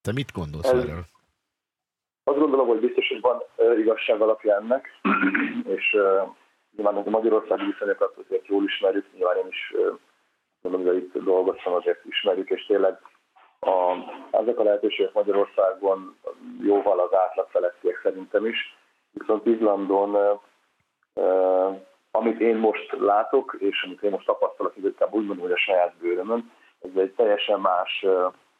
Te 0.00 0.12
mit 0.12 0.32
gondolsz 0.32 0.68
Ez- 0.68 0.84
erről? 0.84 1.06
Azt 2.24 2.38
gondolom, 2.38 2.66
hogy 2.66 2.80
biztos, 2.80 3.08
hogy 3.08 3.20
van 3.20 3.42
igazság 3.78 4.20
alapja 4.20 4.56
ennek, 4.56 5.00
és 5.76 5.96
nyilván 6.76 6.96
a 6.96 7.10
magyarországi 7.10 7.64
viszonyokat 7.64 8.16
azért 8.24 8.46
jól 8.46 8.64
ismerjük, 8.64 9.06
nyilván 9.14 9.36
én 9.36 9.48
is 9.48 9.74
mondom, 10.60 10.86
hogy 10.86 10.96
itt 10.96 11.18
dolgoztam, 11.24 11.72
azért 11.72 12.04
ismerjük, 12.04 12.50
és 12.50 12.66
tényleg 12.66 12.98
a, 13.60 13.94
ezek 14.30 14.58
a 14.58 14.62
lehetőségek 14.62 15.12
Magyarországon 15.12 16.16
jóval 16.62 16.98
az 16.98 17.14
átlag 17.14 17.48
felettiek 17.50 18.00
szerintem 18.02 18.46
is, 18.46 18.76
viszont 19.12 19.46
Izlandon 19.46 20.40
amit 22.10 22.40
én 22.40 22.56
most 22.56 22.96
látok, 22.98 23.56
és 23.58 23.82
amit 23.82 24.02
én 24.02 24.10
most 24.10 24.26
tapasztalok, 24.26 24.72
inkább 24.76 25.12
úgy 25.12 25.26
mondom, 25.26 25.44
hogy 25.44 25.52
a 25.52 25.56
saját 25.56 25.94
bőrömön, 26.00 26.50
ez 26.80 26.90
egy 26.96 27.12
teljesen 27.12 27.60
más 27.60 28.06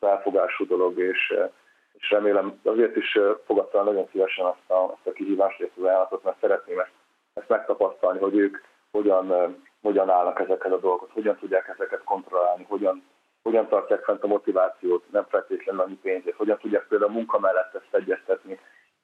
felfogású 0.00 0.66
dolog, 0.66 0.98
és 0.98 1.34
és 2.02 2.10
remélem 2.10 2.60
azért 2.64 2.96
is 2.96 3.18
fogadta 3.46 3.82
nagyon 3.82 4.08
szívesen 4.10 4.44
azt 4.44 4.70
a, 4.70 4.74
azt 4.74 5.06
a 5.06 5.12
kihívást, 5.12 5.60
ezt 5.60 5.76
az 5.76 5.84
ajánlatot, 5.84 6.22
mert 6.22 6.40
szeretném 6.40 6.78
ezt, 6.78 6.92
ezt 7.34 7.48
megtapasztalni, 7.48 8.18
hogy 8.18 8.36
ők 8.36 8.58
hogyan, 8.90 9.56
hogyan 9.82 10.10
állnak 10.10 10.40
ezekkel 10.40 10.72
a 10.72 10.78
dolgokat, 10.78 11.10
hogyan 11.12 11.36
tudják 11.36 11.68
ezeket 11.68 12.04
kontrollálni, 12.04 12.66
hogyan, 12.68 13.04
hogyan 13.42 13.68
tartják 13.68 14.04
fent 14.04 14.22
a 14.22 14.26
motivációt, 14.26 15.04
nem 15.10 15.26
feltétlenül 15.28 15.80
annyi 15.80 15.98
pénzét, 16.02 16.34
hogyan 16.36 16.58
tudják 16.58 16.86
például 16.88 17.10
a 17.10 17.14
munka 17.14 17.38
mellett 17.38 17.74
ezt 17.74 17.94
egyeztetni, 17.94 18.58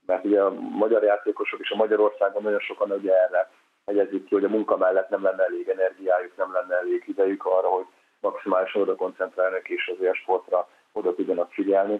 mert 0.06 0.24
ugye 0.24 0.42
a 0.42 0.50
magyar 0.50 1.02
játékosok 1.02 1.60
és 1.60 1.70
a 1.70 1.76
Magyarországon 1.76 2.42
nagyon 2.42 2.60
sokan 2.60 2.90
ugye 2.90 3.12
erre 3.12 3.50
hegyezik 3.86 4.24
ki, 4.24 4.34
hogy 4.34 4.44
a 4.44 4.48
munka 4.48 4.76
mellett 4.76 5.08
nem 5.08 5.22
lenne 5.22 5.44
elég 5.44 5.68
energiájuk, 5.68 6.36
nem 6.36 6.52
lenne 6.52 6.74
elég 6.76 7.04
idejük 7.06 7.44
arra, 7.44 7.68
hogy 7.68 7.86
maximálisan 8.20 8.82
oda 8.82 8.94
koncentrálnak 8.94 9.68
és 9.68 9.92
az 9.98 10.16
sportra 10.16 10.68
oda 10.92 11.14
tudjanak 11.14 11.52
figyelni. 11.52 11.98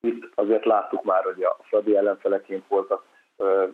Itt 0.00 0.28
azért 0.34 0.64
láttuk 0.64 1.02
már, 1.02 1.24
hogy 1.24 1.42
a 1.42 1.56
Fradi 1.62 1.96
ellenfeleként 1.96 2.66
voltak 2.68 3.04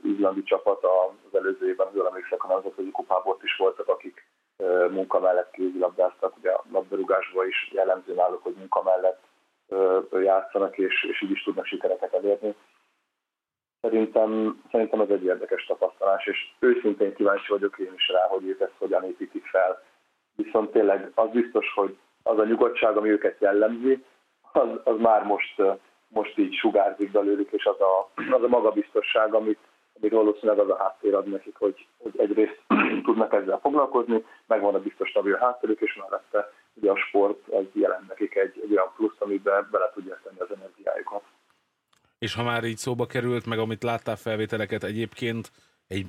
izlandi 0.03 0.43
csapat 0.43 0.85
az 0.85 1.39
előző 1.39 1.69
évben, 1.69 1.87
az 1.87 2.07
emlékszek 2.07 2.45
a 2.45 2.49
nemzetközi 2.49 2.91
kupában 2.91 3.33
ott 3.33 3.43
is 3.43 3.57
voltak, 3.57 3.89
akik 3.89 4.27
munka 4.91 5.21
mellett 5.21 5.51
kézilabdáztak, 5.51 6.37
ugye 6.37 6.51
a 6.51 6.65
labdarúgásban 6.73 7.47
is 7.47 7.71
jellemző 7.73 8.15
náluk, 8.15 8.43
hogy 8.43 8.55
munka 8.55 8.83
mellett 8.83 9.21
játszanak, 10.23 10.79
és, 10.79 11.05
és 11.05 11.23
így 11.23 11.31
is 11.31 11.43
tudnak 11.43 11.67
sikereket 11.67 12.15
elérni. 12.15 12.55
Szerintem, 13.81 14.61
szerintem 14.71 15.01
ez 15.01 15.09
egy 15.09 15.25
érdekes 15.25 15.67
tapasztalás, 15.67 16.27
és 16.27 16.39
őszintén 16.59 17.15
kíváncsi 17.15 17.53
vagyok 17.53 17.79
én 17.79 17.93
is 17.95 18.09
rá, 18.09 18.27
hogy 18.29 18.49
ők 18.49 18.61
ezt 18.61 18.79
hogyan 18.79 19.05
építik 19.05 19.45
fel. 19.47 19.83
Viszont 20.37 20.71
tényleg 20.71 21.13
az 21.15 21.29
biztos, 21.31 21.73
hogy 21.75 21.99
az 22.23 22.39
a 22.39 22.45
nyugodtság, 22.45 22.97
ami 22.97 23.11
őket 23.11 23.41
jellemzi, 23.41 24.05
az, 24.53 24.69
az 24.85 24.97
már 24.99 25.23
most, 25.23 25.63
most 26.17 26.39
így 26.39 26.55
sugárzik 26.55 27.11
belőlük, 27.11 27.51
és 27.53 27.65
az 27.65 27.81
a, 27.81 28.11
az 28.37 28.43
a 28.43 28.49
magabiztosság, 28.49 29.35
amit, 29.35 29.59
amit 29.99 30.13
valószínűleg 30.13 30.59
az 30.59 30.71
a 30.71 30.77
háttér 30.77 31.15
ad 31.15 31.29
nekik, 31.29 31.57
hogy, 31.57 31.87
hogy 32.03 32.15
egyrészt 32.17 32.61
tudnak 33.07 33.33
ezzel 33.33 33.59
foglalkozni, 33.59 34.25
megvan 34.47 34.75
a 34.75 34.81
biztos 34.81 35.09
stabil 35.09 35.37
hátterük, 35.37 35.81
és 35.81 35.95
mellette 35.95 36.53
ugye 36.75 36.91
a 36.91 36.97
sport 36.97 37.49
az 37.49 37.65
jelent 37.73 38.09
nekik 38.09 38.35
egy, 38.35 38.61
egy 38.65 38.73
olyan 38.73 38.93
plusz, 38.97 39.17
amiben 39.19 39.69
bele 39.71 39.91
tudják 39.95 40.21
tenni 40.23 40.41
az 40.41 40.57
energiájukat. 40.57 41.23
És 42.19 42.35
ha 42.35 42.43
már 42.43 42.65
így 42.65 42.77
szóba 42.77 43.07
került, 43.07 43.47
meg 43.47 43.59
amit 43.59 43.83
láttál 43.83 44.17
felvételeket 44.17 44.85
egyébként, 44.85 45.51
egy 45.89 46.07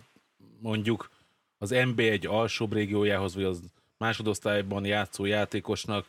mondjuk 0.61 1.09
az 1.57 1.71
NB1 1.73 2.29
alsóbb 2.29 2.73
régiójához, 2.73 3.35
vagy 3.35 3.43
az 3.43 3.61
másodosztályban 3.97 4.85
játszó 4.85 5.25
játékosnak 5.25 6.05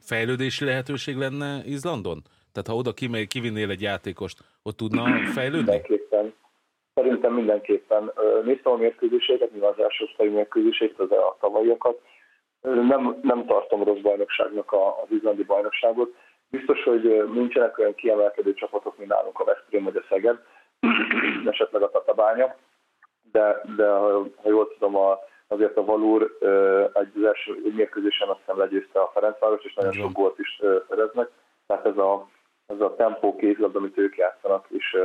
fejlődési 0.00 0.64
lehetőség 0.64 1.16
lenne 1.16 1.62
Izlandon? 1.64 2.22
Tehát 2.52 2.68
ha 2.68 2.74
oda 2.74 2.92
kimegy, 2.92 3.26
kivinnél 3.26 3.70
egy 3.70 3.82
játékost, 3.82 4.38
ott 4.62 4.76
tudna 4.76 5.02
fejlődni? 5.34 5.70
Mindenképpen. 5.70 6.34
Szerintem 6.94 7.32
mindenképpen. 7.32 8.12
Néztem 8.44 8.72
a 8.72 8.76
mérkőzéseket, 8.76 9.52
nyilván 9.52 9.72
az 9.72 9.82
első 9.82 10.04
osztályú 10.04 10.32
mérkőzéseket, 10.32 10.98
az 10.98 11.10
a 11.10 11.36
tavalyiakat. 11.40 12.00
Nem, 12.60 13.18
nem 13.22 13.46
tartom 13.46 13.84
rossz 13.84 14.00
bajnokságnak 14.00 14.72
az 14.72 15.10
izlandi 15.10 15.42
bajnokságot. 15.44 16.14
Biztos, 16.50 16.82
hogy 16.82 17.30
nincsenek 17.32 17.78
olyan 17.78 17.94
kiemelkedő 17.94 18.54
csapatok, 18.54 18.98
mint 18.98 19.10
nálunk 19.10 19.40
a 19.40 19.44
Veszprém 19.44 19.84
vagy 19.84 19.96
a 19.96 20.04
Szeged, 20.08 20.38
esetleg 21.52 21.82
a 21.82 21.90
Tatabánya, 21.90 22.56
de, 23.32 23.62
de 23.76 23.88
ha, 23.88 24.26
ha 24.42 24.48
jól 24.48 24.68
tudom, 24.72 24.96
a, 24.96 25.18
azért 25.48 25.76
a 25.76 25.84
Valúr 25.84 26.36
egy, 26.92 27.12
az 27.16 27.24
első 27.24 27.72
mérkőzésen 27.74 28.28
azt 28.28 28.38
hiszem 28.38 28.58
legyőzte 28.58 29.00
a 29.00 29.10
Ferencváros, 29.14 29.64
és 29.64 29.74
nagyon 29.74 29.92
sok 29.92 30.12
gólt 30.12 30.38
is 30.38 30.60
szereznek. 30.88 31.30
Tehát 31.66 31.86
ez 31.86 31.96
a, 31.96 32.28
ez 32.66 32.80
a 32.80 32.94
tempó 32.94 33.36
kézlabda, 33.36 33.78
amit 33.78 33.98
ők 33.98 34.16
játszanak, 34.16 34.66
és 34.68 34.96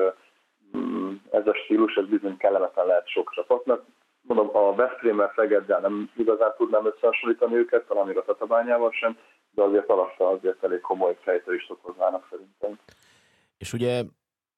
mm, 0.78 1.14
ez 1.32 1.48
a 1.48 1.54
stílus, 1.54 1.96
ez 1.96 2.06
bizony 2.06 2.38
kellemetlen 2.38 2.86
lehet 2.86 3.08
sok 3.08 3.32
csapatnak. 3.32 3.86
Mondom, 4.22 4.50
a 4.56 4.76
Veszprémmel, 4.76 5.34
Szegeddel 5.36 5.80
nem 5.80 6.12
igazán 6.16 6.54
tudnám 6.58 6.86
összehasonlítani 6.86 7.56
őket, 7.56 7.88
talán 7.88 8.08
még 8.08 8.18
a 8.18 8.24
Tatabányával 8.24 8.92
sem, 8.92 9.18
de 9.52 9.62
azért 9.62 9.90
alassan 9.90 10.34
azért 10.34 10.64
elég 10.64 10.82
komoly 10.82 11.18
fejtörést 11.22 11.72
okoznának 11.72 12.28
szerintem. 12.30 12.80
És 13.58 13.74
ugye 13.74 14.04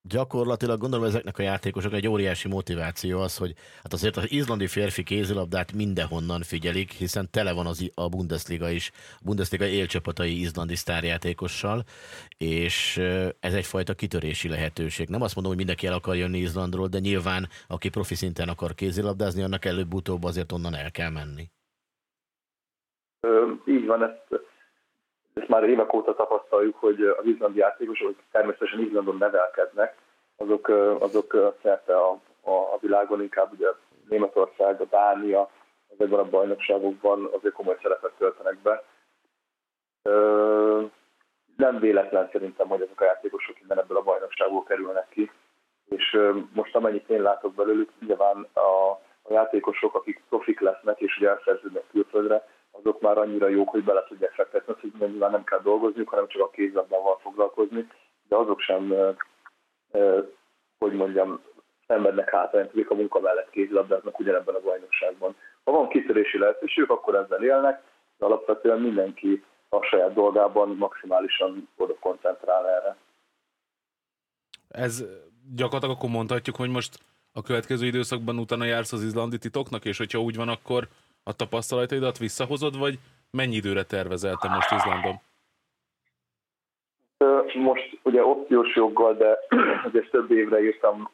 gyakorlatilag 0.01 0.79
gondolom 0.79 1.05
ezeknek 1.05 1.37
a 1.37 1.41
játékosok 1.41 1.93
egy 1.93 2.07
óriási 2.07 2.47
motiváció 2.47 3.19
az, 3.19 3.37
hogy 3.37 3.53
hát 3.83 3.93
azért 3.93 4.17
az 4.17 4.31
izlandi 4.31 4.67
férfi 4.67 5.03
kézilabdát 5.03 5.73
mindenhonnan 5.73 6.41
figyelik, 6.41 6.91
hiszen 6.91 7.27
tele 7.31 7.53
van 7.53 7.65
az, 7.65 7.91
a 7.95 8.09
Bundesliga 8.09 8.69
is, 8.69 8.91
a 8.93 9.21
Bundesliga 9.23 9.65
élcsapatai 9.65 10.39
izlandi 10.39 10.75
sztárjátékossal, 10.75 11.83
és 12.37 12.97
ez 13.39 13.53
egyfajta 13.53 13.93
kitörési 13.93 14.49
lehetőség. 14.49 15.09
Nem 15.09 15.21
azt 15.21 15.35
mondom, 15.35 15.53
hogy 15.53 15.65
mindenki 15.65 15.87
el 15.87 15.93
akar 15.93 16.15
jönni 16.15 16.37
Izlandról, 16.37 16.87
de 16.87 16.99
nyilván 16.99 17.47
aki 17.67 17.89
profi 17.89 18.15
szinten 18.15 18.49
akar 18.49 18.73
kézilabdázni, 18.73 19.43
annak 19.43 19.65
előbb-utóbb 19.65 20.23
azért 20.23 20.51
onnan 20.51 20.75
el 20.75 20.91
kell 20.91 21.09
menni. 21.09 21.49
Ö, 23.19 23.51
így 23.65 23.85
van, 23.85 24.03
ezt 24.03 24.48
ezt 25.39 25.47
már 25.47 25.63
évek 25.63 25.93
óta 25.93 26.15
tapasztaljuk, 26.15 26.75
hogy 26.79 27.03
az 27.03 27.25
izlandi 27.25 27.59
játékosok, 27.59 28.15
természetesen 28.31 28.79
Izlandon 28.79 29.17
nevelkednek, 29.17 29.95
azok, 30.37 30.67
azok 30.99 31.55
szerte 31.61 31.97
a, 31.97 32.19
a, 32.41 32.51
a 32.51 32.77
világon, 32.81 33.21
inkább 33.21 33.51
ugye 33.51 33.67
Németország, 34.09 34.81
a 34.81 34.85
Dánia, 34.85 35.49
ezekben 35.93 36.19
a 36.19 36.29
bajnokságokban 36.29 37.29
azért 37.37 37.53
komoly 37.53 37.77
szerepet 37.81 38.11
töltenek 38.17 38.57
be. 38.57 38.83
Ö, 40.03 40.83
nem 41.57 41.79
véletlen 41.79 42.29
szerintem, 42.31 42.67
hogy 42.67 42.81
ezek 42.81 43.01
a 43.01 43.05
játékosok 43.05 43.61
innen 43.61 43.79
ebből 43.79 43.97
a 43.97 44.03
bajnokságból 44.03 44.63
kerülnek 44.63 45.07
ki. 45.09 45.31
És 45.85 46.19
most 46.53 46.75
amennyit 46.75 47.09
én 47.09 47.21
látok 47.21 47.53
belőlük, 47.53 47.91
nyilván 47.99 48.47
a, 48.53 48.91
a 49.23 49.33
játékosok, 49.33 49.95
akik 49.95 50.21
profik 50.29 50.59
lesznek, 50.59 50.99
és 50.99 51.17
ugye 51.17 51.29
elszerződnek 51.29 51.83
külföldre, 51.91 52.47
azok 52.79 53.01
már 53.01 53.17
annyira 53.17 53.47
jók, 53.47 53.69
hogy 53.69 53.83
bele 53.83 54.03
tudják 54.07 54.31
fektetni, 54.31 54.73
hogy 54.81 55.09
nyilván 55.09 55.31
nem 55.31 55.43
kell 55.43 55.59
dolgozniuk, 55.61 56.09
hanem 56.09 56.27
csak 56.27 56.41
a 56.41 56.49
kézlabdával 56.49 57.19
foglalkozni, 57.21 57.87
de 58.27 58.35
azok 58.35 58.59
sem, 58.59 58.93
hogy 60.77 60.93
mondjam, 60.93 61.41
szenvednek 61.87 62.29
hátrányt, 62.29 62.71
a 62.89 62.93
munka 62.93 63.19
mellett 63.19 63.49
kézilabdáznak 63.49 64.19
ugyanebben 64.19 64.55
a 64.55 64.59
bajnokságban. 64.59 65.35
Ha 65.63 65.71
van 65.71 65.89
kitörési 65.89 66.37
lehetőség, 66.37 66.89
akkor 66.89 67.15
ezzel 67.15 67.43
élnek, 67.43 67.81
de 68.17 68.25
alapvetően 68.25 68.79
mindenki 68.79 69.43
a 69.69 69.81
saját 69.81 70.13
dolgában 70.13 70.75
maximálisan 70.75 71.69
oda 71.77 71.95
koncentrál 71.99 72.67
erre. 72.67 72.95
Ez 74.69 75.05
gyakorlatilag 75.55 75.95
akkor 75.95 76.09
mondhatjuk, 76.09 76.55
hogy 76.55 76.69
most 76.69 76.99
a 77.33 77.41
következő 77.41 77.85
időszakban 77.85 78.37
utána 78.37 78.65
jársz 78.65 78.93
az 78.93 79.03
izlandi 79.03 79.37
titoknak, 79.37 79.85
és 79.85 79.97
hogyha 79.97 80.19
úgy 80.19 80.35
van, 80.35 80.49
akkor 80.49 80.87
a 81.29 81.33
tapasztalataidat 81.33 82.17
visszahozod, 82.17 82.79
vagy 82.79 82.95
mennyi 83.31 83.55
időre 83.55 83.83
tervezel 83.83 84.35
te 84.41 84.47
most 84.49 84.71
Izlandon? 84.71 85.15
Most 87.53 87.99
ugye 88.03 88.23
opciós 88.25 88.75
joggal, 88.75 89.13
de 89.13 89.39
ugye 89.87 90.01
több 90.11 90.31
évre 90.31 90.61
írtam 90.61 91.09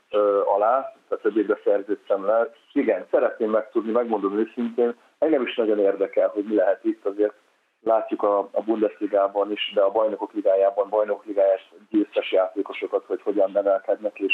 alá, 0.55 0.95
tehát 1.07 1.23
több 1.23 1.37
évre 1.37 1.59
szerződtem 1.63 2.25
le. 2.25 2.53
Igen, 2.73 3.05
szeretném 3.11 3.49
megtudni, 3.49 3.91
megmondom 3.91 4.37
őszintén, 4.37 4.95
engem 5.17 5.41
is 5.41 5.55
nagyon 5.55 5.79
érdekel, 5.79 6.27
hogy 6.27 6.43
mi 6.43 6.55
lehet 6.55 6.83
itt, 6.83 7.05
azért 7.05 7.33
látjuk 7.81 8.23
a, 8.23 8.39
a 8.51 8.61
Bundesligában 8.61 9.51
is, 9.51 9.71
de 9.73 9.81
a 9.81 9.91
bajnokok 9.91 10.33
ligájában, 10.33 10.89
bajnokok 10.89 11.25
ligájás 11.25 11.73
győztes 11.89 12.31
játékosokat, 12.31 13.03
hogy 13.05 13.21
hogyan 13.21 13.51
nevelkednek, 13.51 14.19
és 14.19 14.33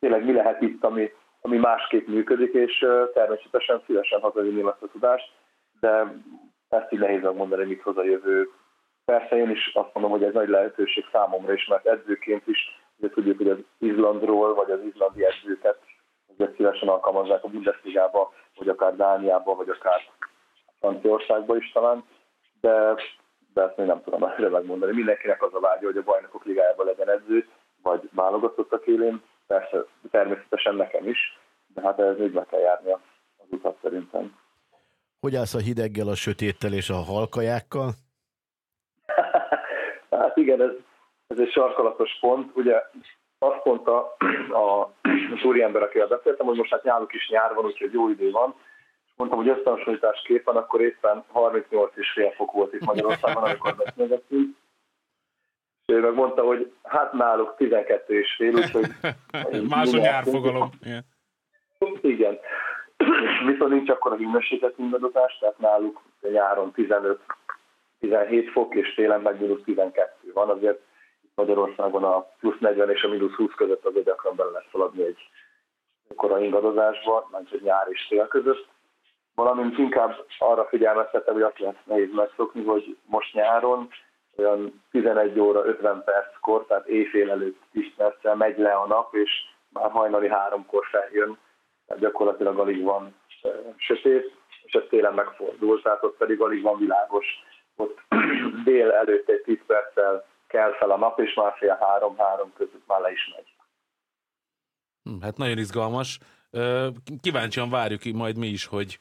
tényleg 0.00 0.24
mi 0.24 0.32
lehet 0.32 0.60
itt, 0.60 0.84
ami, 0.84 1.12
ami 1.42 1.56
másképp 1.56 2.06
működik, 2.06 2.52
és 2.52 2.86
természetesen 3.12 3.82
szívesen 3.86 4.20
hazavinném 4.20 4.68
ezt 4.68 4.82
a 4.82 4.88
tudást, 4.92 5.32
de 5.80 6.14
ezt 6.68 6.92
így 6.92 6.98
nehéz 6.98 7.22
megmondani, 7.22 7.64
mit 7.64 7.82
hoz 7.82 7.96
a 7.96 8.04
jövő. 8.04 8.50
Persze 9.04 9.36
én 9.36 9.50
is 9.50 9.70
azt 9.74 9.94
mondom, 9.94 10.12
hogy 10.12 10.24
ez 10.24 10.32
nagy 10.32 10.48
lehetőség 10.48 11.04
számomra 11.12 11.52
is, 11.52 11.66
mert 11.66 11.86
edzőként 11.86 12.46
is 12.46 12.58
ugye 12.98 13.08
tudjuk, 13.10 13.36
hogy 13.36 13.48
az 13.48 13.58
Izlandról, 13.78 14.54
vagy 14.54 14.70
az 14.70 14.80
izlandi 14.84 15.24
edzőket 15.24 15.78
azért 16.32 16.56
szívesen 16.56 16.88
alkalmazzák 16.88 17.44
a 17.44 17.48
Bundesligába, 17.48 18.32
vagy 18.56 18.68
akár 18.68 18.96
Dániába, 18.96 19.54
vagy 19.54 19.68
akár 19.68 20.00
Franciaországba 20.80 21.56
is 21.56 21.72
talán, 21.72 22.04
de, 22.60 22.94
de 23.54 23.62
ezt 23.62 23.76
még 23.76 23.86
nem 23.86 24.02
tudom 24.02 24.24
előre 24.24 24.48
megmondani. 24.48 24.92
Mindenkinek 24.92 25.42
az 25.42 25.54
a 25.54 25.60
vágya, 25.60 25.86
hogy 25.86 25.96
a 25.96 26.02
bajnokok 26.02 26.44
ligájában 26.44 26.86
legyen 26.86 27.10
edző, 27.10 27.48
vagy 27.82 28.08
válogatottak 28.14 28.86
élén, 28.86 29.22
persze 29.52 29.84
természetesen 30.10 30.74
nekem 30.74 31.08
is, 31.08 31.38
de 31.74 31.80
hát 31.80 31.98
ez 31.98 32.16
még 32.18 32.32
meg 32.32 32.46
kell 32.46 32.60
járni 32.60 32.92
az 32.92 33.46
utat 33.48 33.76
szerintem. 33.82 34.36
Hogy 35.20 35.36
állsz 35.36 35.54
a 35.54 35.58
hideggel, 35.58 36.08
a 36.08 36.14
sötéttel 36.14 36.72
és 36.72 36.90
a 36.90 36.94
halkajákkal? 37.12 37.90
hát 40.10 40.36
igen, 40.36 40.62
ez, 40.62 40.70
ez 41.26 41.38
egy 41.38 41.50
sarkalatos 41.50 42.18
pont. 42.20 42.56
Ugye 42.56 42.82
azt 43.38 43.64
mondta 43.64 44.16
a, 44.64 44.90
az 45.34 45.44
úriember, 45.44 45.82
akivel 45.82 46.06
beszéltem, 46.06 46.46
hogy 46.46 46.56
most 46.56 46.70
hát 46.70 46.82
nyáruk 46.82 47.12
is 47.12 47.28
nyár 47.28 47.54
van, 47.54 47.64
úgyhogy 47.64 47.92
jó 47.92 48.08
idő 48.08 48.30
van, 48.30 48.54
és 49.06 49.12
mondtam, 49.16 49.38
hogy 49.38 49.48
összehasonlításképpen 49.48 50.56
akkor 50.56 50.80
éppen 50.80 51.24
38,5 51.34 52.32
fok 52.36 52.52
volt 52.52 52.74
itt 52.74 52.84
Magyarországon, 52.84 53.42
amikor 53.42 53.76
beszélgettünk, 53.76 54.56
ő 55.92 56.00
meg 56.00 56.14
mondta, 56.14 56.42
hogy 56.42 56.72
hát 56.82 57.12
náluk 57.12 57.54
12 57.56 58.18
és 58.18 58.34
fél, 58.36 58.54
úgyhogy... 58.54 58.86
Más 59.68 59.92
a 59.92 59.98
nyárfogalom. 59.98 60.70
Igen. 62.00 62.38
Viszont 63.46 63.72
nincs 63.72 63.90
akkor 63.90 64.12
a 64.12 64.16
hűmösséget 64.16 64.78
ingadozás, 64.78 65.38
tehát 65.38 65.58
náluk 65.58 66.02
nyáron 66.20 66.72
15-17 68.00 68.48
fok, 68.52 68.74
és 68.74 68.94
télen 68.94 69.20
meg 69.20 69.40
mínusz 69.40 69.62
12 69.64 70.32
van, 70.34 70.48
azért 70.48 70.80
Magyarországon 71.34 72.04
a 72.04 72.20
plusz 72.40 72.58
40 72.58 72.90
és 72.90 73.02
a 73.02 73.08
mínusz 73.08 73.34
20 73.34 73.50
között 73.56 73.84
az 73.84 73.92
gyakran 74.04 74.36
bele 74.36 74.50
lesz 74.50 74.70
szaladni 74.72 75.02
egy 75.02 75.18
korai 76.16 76.44
ingadozásba, 76.44 77.28
nem 77.32 77.44
csak 77.44 77.62
nyár 77.62 77.86
és 77.90 78.06
tél 78.08 78.26
között. 78.26 78.66
Valamint 79.34 79.78
inkább 79.78 80.24
arra 80.38 80.64
figyelmeztetem, 80.64 81.34
hogy 81.34 81.42
azt 81.42 81.58
lehet 81.58 81.86
nehéz 81.86 82.12
megszokni, 82.12 82.64
hogy 82.64 82.96
most 83.04 83.34
nyáron 83.34 83.88
olyan 84.36 84.82
11 84.90 85.38
óra 85.38 85.64
50 85.64 86.04
perckor, 86.04 86.66
tehát 86.66 86.86
éjfél 86.86 87.30
előtt 87.30 87.60
10 87.72 87.84
perccel 87.96 88.34
megy 88.34 88.58
le 88.58 88.72
a 88.72 88.86
nap, 88.86 89.14
és 89.14 89.30
már 89.68 89.90
hajnali 89.90 90.28
háromkor 90.28 90.86
feljön, 90.90 91.38
tehát 91.86 92.02
gyakorlatilag 92.02 92.58
alig 92.58 92.82
van 92.82 93.14
sötét, 93.76 94.34
és 94.62 94.72
ez 94.72 94.82
télen 94.88 95.14
megfordul, 95.14 95.82
tehát 95.82 96.04
ott 96.04 96.16
pedig 96.16 96.40
alig 96.40 96.62
van 96.62 96.78
világos. 96.78 97.26
Ott 97.76 97.98
dél 98.64 98.90
előtt 98.90 99.28
egy 99.28 99.42
10 99.42 99.58
perccel 99.66 100.24
kell 100.46 100.72
fel 100.72 100.90
a 100.90 100.96
nap, 100.96 101.20
és 101.20 101.34
már 101.34 101.54
fél 101.56 101.78
három-három 101.80 102.52
között 102.56 102.86
már 102.86 103.00
le 103.00 103.10
is 103.10 103.32
megy. 103.36 103.54
Hm, 105.02 105.20
hát 105.20 105.36
nagyon 105.36 105.58
izgalmas. 105.58 106.18
Kíváncsian 107.20 107.70
várjuk 107.70 108.02
majd 108.14 108.38
mi 108.38 108.46
is, 108.46 108.66
hogy, 108.66 108.98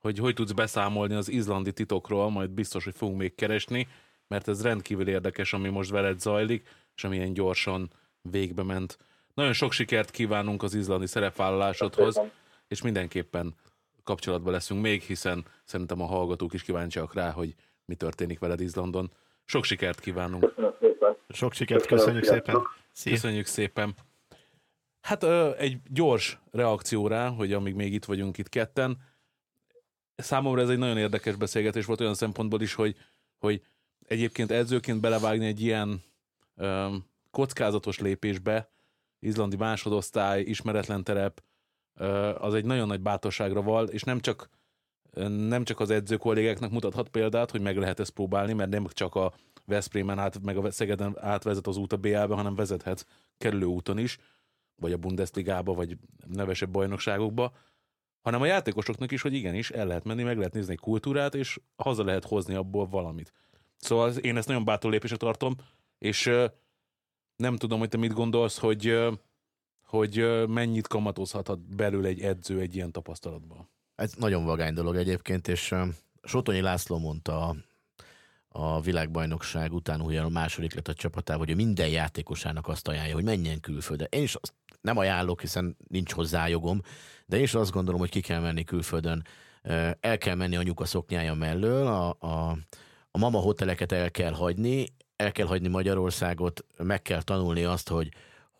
hogy 0.00 0.18
hogy 0.18 0.34
tudsz 0.34 0.52
beszámolni 0.52 1.14
az 1.14 1.28
izlandi 1.28 1.72
titokról, 1.72 2.30
majd 2.30 2.50
biztos, 2.50 2.84
hogy 2.84 2.94
fogunk 2.96 3.18
még 3.18 3.34
keresni 3.34 3.88
mert 4.28 4.48
ez 4.48 4.62
rendkívül 4.62 5.08
érdekes, 5.08 5.52
ami 5.52 5.68
most 5.68 5.90
veled 5.90 6.20
zajlik, 6.20 6.68
és 6.96 7.04
amilyen 7.04 7.32
gyorsan 7.32 7.90
végbe 8.22 8.62
ment. 8.62 8.98
Nagyon 9.34 9.52
sok 9.52 9.72
sikert 9.72 10.10
kívánunk 10.10 10.62
az 10.62 10.74
izlandi 10.74 11.06
szerepvállalásodhoz, 11.06 12.20
és 12.68 12.82
mindenképpen 12.82 13.54
kapcsolatban 14.04 14.52
leszünk 14.52 14.82
még, 14.82 15.02
hiszen 15.02 15.44
szerintem 15.64 16.02
a 16.02 16.06
hallgatók 16.06 16.52
is 16.52 16.62
kíváncsiak 16.62 17.14
rá, 17.14 17.30
hogy 17.30 17.54
mi 17.84 17.94
történik 17.94 18.38
veled 18.38 18.60
Izlandon. 18.60 19.10
Sok 19.44 19.64
sikert 19.64 20.00
kívánunk. 20.00 20.54
Sok 21.28 21.52
sikert, 21.52 21.86
köszönjük 21.86 22.24
szépen. 22.24 22.62
Szia. 22.92 23.12
Köszönjük 23.12 23.46
szépen. 23.46 23.94
Hát 25.00 25.24
egy 25.58 25.78
gyors 25.90 26.38
reakció 26.50 27.06
rá, 27.06 27.28
hogy 27.28 27.52
amíg 27.52 27.74
még 27.74 27.92
itt 27.92 28.04
vagyunk 28.04 28.38
itt 28.38 28.48
ketten, 28.48 28.98
számomra 30.16 30.60
ez 30.60 30.68
egy 30.68 30.78
nagyon 30.78 30.98
érdekes 30.98 31.36
beszélgetés 31.36 31.84
volt 31.84 32.00
olyan 32.00 32.14
szempontból 32.14 32.60
is, 32.60 32.74
hogy, 32.74 32.96
hogy 33.38 33.62
egyébként 34.08 34.50
edzőként 34.50 35.00
belevágni 35.00 35.46
egy 35.46 35.60
ilyen 35.60 36.02
um, 36.56 37.04
kockázatos 37.30 37.98
lépésbe, 37.98 38.70
izlandi 39.18 39.56
másodosztály, 39.56 40.40
ismeretlen 40.40 41.04
terep, 41.04 41.42
uh, 42.00 42.44
az 42.44 42.54
egy 42.54 42.64
nagyon 42.64 42.86
nagy 42.86 43.00
bátorságra 43.00 43.62
val, 43.62 43.88
és 43.88 44.02
nem 44.02 44.20
csak 44.20 44.48
nem 45.26 45.64
csak 45.64 45.80
az 45.80 45.90
edző 45.90 46.16
kollégáknak 46.16 46.70
mutathat 46.70 47.08
példát, 47.08 47.50
hogy 47.50 47.60
meg 47.60 47.76
lehet 47.76 48.00
ezt 48.00 48.10
próbálni, 48.10 48.52
mert 48.52 48.70
nem 48.70 48.86
csak 48.86 49.14
a 49.14 49.32
Veszprémen 49.64 50.18
át, 50.18 50.42
meg 50.42 50.56
a 50.56 50.70
Szegeden 50.70 51.16
átvezet 51.20 51.66
az 51.66 51.76
út 51.76 51.92
a 51.92 51.96
BA-be, 51.96 52.34
hanem 52.34 52.54
vezethet 52.54 53.06
kerülő 53.38 53.66
úton 53.66 53.98
is, 53.98 54.18
vagy 54.76 54.92
a 54.92 54.96
Bundesligába, 54.96 55.74
vagy 55.74 55.96
nevesebb 56.26 56.70
bajnokságokba, 56.70 57.52
hanem 58.22 58.40
a 58.40 58.46
játékosoknak 58.46 59.10
is, 59.10 59.22
hogy 59.22 59.34
igenis, 59.34 59.70
el 59.70 59.86
lehet 59.86 60.04
menni, 60.04 60.22
meg 60.22 60.36
lehet 60.36 60.52
nézni 60.52 60.72
egy 60.72 60.78
kultúrát, 60.78 61.34
és 61.34 61.60
haza 61.76 62.04
lehet 62.04 62.24
hozni 62.24 62.54
abból 62.54 62.88
valamit. 62.88 63.32
Szóval 63.78 64.10
én 64.10 64.36
ezt 64.36 64.48
nagyon 64.48 64.64
bátor 64.64 64.90
lépésre 64.90 65.16
tartom, 65.16 65.56
és 65.98 66.30
nem 67.36 67.56
tudom, 67.56 67.78
hogy 67.78 67.88
te 67.88 67.96
mit 67.96 68.12
gondolsz, 68.12 68.58
hogy, 68.58 68.98
hogy 69.84 70.46
mennyit 70.48 70.86
kamatozhathat 70.86 71.76
belül 71.76 72.06
egy 72.06 72.20
edző 72.20 72.60
egy 72.60 72.74
ilyen 72.74 72.92
tapasztalatban. 72.92 73.68
Ez 73.94 74.12
nagyon 74.12 74.44
vagány 74.44 74.74
dolog 74.74 74.96
egyébként, 74.96 75.48
és 75.48 75.74
Sotonyi 76.22 76.60
László 76.60 76.98
mondta 76.98 77.48
a, 77.48 77.56
a 78.48 78.80
világbajnokság 78.80 79.72
után 79.72 80.00
ugye 80.00 80.20
a 80.20 80.28
második 80.28 80.74
lett 80.74 80.88
a 80.88 80.94
csapatával, 80.94 81.46
hogy 81.46 81.56
minden 81.56 81.88
játékosának 81.88 82.68
azt 82.68 82.88
ajánlja, 82.88 83.14
hogy 83.14 83.24
menjen 83.24 83.60
külföldre. 83.60 84.06
Én 84.10 84.22
is 84.22 84.34
azt 84.34 84.54
nem 84.80 84.96
ajánlok, 84.96 85.40
hiszen 85.40 85.76
nincs 85.88 86.12
hozzá 86.12 86.48
jogom, 86.48 86.80
de 87.26 87.36
én 87.36 87.42
is 87.42 87.54
azt 87.54 87.70
gondolom, 87.70 88.00
hogy 88.00 88.10
ki 88.10 88.20
kell 88.20 88.40
menni 88.40 88.64
külföldön. 88.64 89.26
El 90.00 90.18
kell 90.18 90.34
menni 90.34 90.56
a 90.56 90.62
nyuka 90.62 90.84
szoknyája 90.84 91.34
mellől, 91.34 91.86
a, 91.86 92.08
a, 92.08 92.58
a 93.18 93.20
mama 93.20 93.38
hoteleket 93.38 93.92
el 93.92 94.10
kell 94.10 94.32
hagyni, 94.32 94.86
el 95.16 95.32
kell 95.32 95.46
hagyni 95.46 95.68
Magyarországot, 95.68 96.64
meg 96.76 97.02
kell 97.02 97.22
tanulni 97.22 97.64
azt, 97.64 97.88
hogy, 97.88 98.08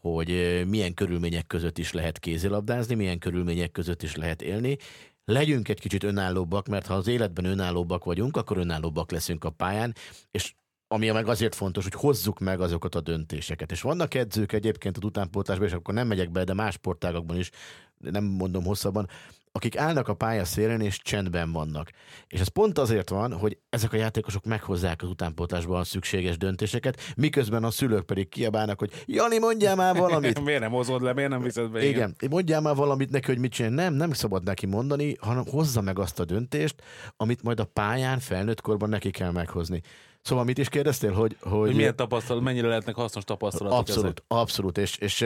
hogy 0.00 0.62
milyen 0.68 0.94
körülmények 0.94 1.46
között 1.46 1.78
is 1.78 1.92
lehet 1.92 2.18
kézilabdázni, 2.18 2.94
milyen 2.94 3.18
körülmények 3.18 3.70
között 3.70 4.02
is 4.02 4.16
lehet 4.16 4.42
élni. 4.42 4.76
Legyünk 5.24 5.68
egy 5.68 5.80
kicsit 5.80 6.02
önállóbbak, 6.02 6.66
mert 6.66 6.86
ha 6.86 6.94
az 6.94 7.06
életben 7.06 7.44
önállóbbak 7.44 8.04
vagyunk, 8.04 8.36
akkor 8.36 8.56
önállóbbak 8.56 9.10
leszünk 9.10 9.44
a 9.44 9.50
pályán, 9.50 9.94
és 10.30 10.54
ami 10.88 11.10
meg 11.10 11.28
azért 11.28 11.54
fontos, 11.54 11.84
hogy 11.84 11.94
hozzuk 11.94 12.38
meg 12.38 12.60
azokat 12.60 12.94
a 12.94 13.00
döntéseket. 13.00 13.70
És 13.70 13.80
vannak 13.80 14.14
edzők 14.14 14.52
egyébként 14.52 14.96
az 14.96 15.04
utánpótlásban, 15.04 15.66
és 15.66 15.72
akkor 15.72 15.94
nem 15.94 16.06
megyek 16.06 16.30
be, 16.30 16.44
de 16.44 16.54
más 16.54 16.74
sportágokban 16.74 17.38
is, 17.38 17.50
nem 17.98 18.24
mondom 18.24 18.64
hosszabban, 18.64 19.08
akik 19.52 19.76
állnak 19.76 20.08
a 20.08 20.14
pálya 20.14 20.44
szélén 20.44 20.80
és 20.80 20.98
csendben 21.02 21.52
vannak. 21.52 21.90
És 22.26 22.40
ez 22.40 22.48
pont 22.48 22.78
azért 22.78 23.08
van, 23.08 23.32
hogy 23.32 23.58
ezek 23.70 23.92
a 23.92 23.96
játékosok 23.96 24.44
meghozzák 24.44 25.02
az 25.02 25.08
utánpótlásban 25.08 25.80
a 25.80 25.84
szükséges 25.84 26.36
döntéseket, 26.36 27.00
miközben 27.16 27.64
a 27.64 27.70
szülők 27.70 28.06
pedig 28.06 28.28
kiabálnak, 28.28 28.78
hogy 28.78 29.04
Jani, 29.06 29.38
mondjál 29.38 29.76
már 29.76 29.96
valamit. 29.96 30.40
miért 30.44 30.60
nem 30.60 30.70
hozod 30.70 31.02
le, 31.02 31.12
miért 31.12 31.30
nem 31.30 31.42
viszed 31.42 31.70
be? 31.70 31.84
Igen. 31.84 32.14
igen, 32.18 32.30
mondjál 32.30 32.60
már 32.60 32.74
valamit 32.74 33.10
neki, 33.10 33.26
hogy 33.26 33.38
mit 33.38 33.52
csinál. 33.52 33.70
Nem, 33.70 33.94
nem 33.94 34.12
szabad 34.12 34.42
neki 34.42 34.66
mondani, 34.66 35.16
hanem 35.20 35.44
hozza 35.46 35.80
meg 35.80 35.98
azt 35.98 36.20
a 36.20 36.24
döntést, 36.24 36.82
amit 37.16 37.42
majd 37.42 37.60
a 37.60 37.64
pályán 37.64 38.18
felnőtt 38.18 38.60
korban 38.60 38.88
neki 38.88 39.10
kell 39.10 39.30
meghozni. 39.30 39.82
Szóval 40.22 40.44
mit 40.44 40.58
is 40.58 40.68
kérdeztél, 40.68 41.12
hogy... 41.12 41.36
Hogy, 41.40 41.52
hogy 41.52 41.74
milyen 41.74 41.96
tapasztalat, 41.96 42.42
mennyire 42.42 42.68
lehetnek 42.68 42.94
hasznos 42.94 43.24
tapasztalatok 43.24 43.78
Abszolút, 43.78 44.04
ezek? 44.04 44.24
abszolút, 44.28 44.78
és, 44.78 44.96
és, 44.96 45.24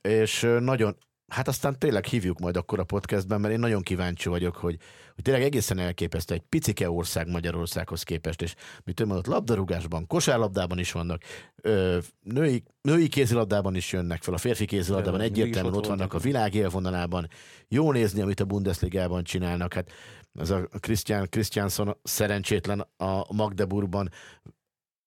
és 0.00 0.46
nagyon, 0.60 0.96
Hát 1.28 1.48
aztán 1.48 1.78
tényleg 1.78 2.04
hívjuk 2.04 2.38
majd 2.38 2.56
akkor 2.56 2.78
a 2.78 2.84
podcastben, 2.84 3.40
mert 3.40 3.54
én 3.54 3.60
nagyon 3.60 3.82
kíváncsi 3.82 4.28
vagyok, 4.28 4.56
hogy, 4.56 4.76
hogy 5.14 5.24
tényleg 5.24 5.42
egészen 5.42 5.78
elképesztő 5.78 6.34
egy 6.34 6.42
picike 6.48 6.90
ország 6.90 7.28
Magyarországhoz 7.28 8.02
képest, 8.02 8.42
és 8.42 8.54
mit 8.84 9.04
mondott, 9.04 9.26
labdarúgásban, 9.26 10.06
kosárlabdában 10.06 10.78
is 10.78 10.92
vannak, 10.92 11.22
ö, 11.62 11.98
női, 12.22 12.62
női 12.80 13.08
kézilabdában 13.08 13.74
is 13.74 13.92
jönnek 13.92 14.22
fel, 14.22 14.34
a 14.34 14.38
férfi 14.38 14.64
kézilabdában 14.64 15.20
egyértelműen 15.20 15.74
ott, 15.74 15.80
ott 15.80 15.86
vannak 15.86 16.14
a 16.14 16.18
világ 16.18 16.54
élvonalában. 16.54 17.28
Jó 17.68 17.92
nézni, 17.92 18.20
amit 18.20 18.40
a 18.40 18.44
Bundesligában 18.44 19.24
csinálnak. 19.24 19.74
Hát 19.74 19.90
ez 20.34 20.50
a 20.50 20.68
Christian, 20.80 21.26
Christianson 21.30 21.96
szerencsétlen 22.02 22.86
a 22.96 23.34
Magdeburgban 23.34 24.10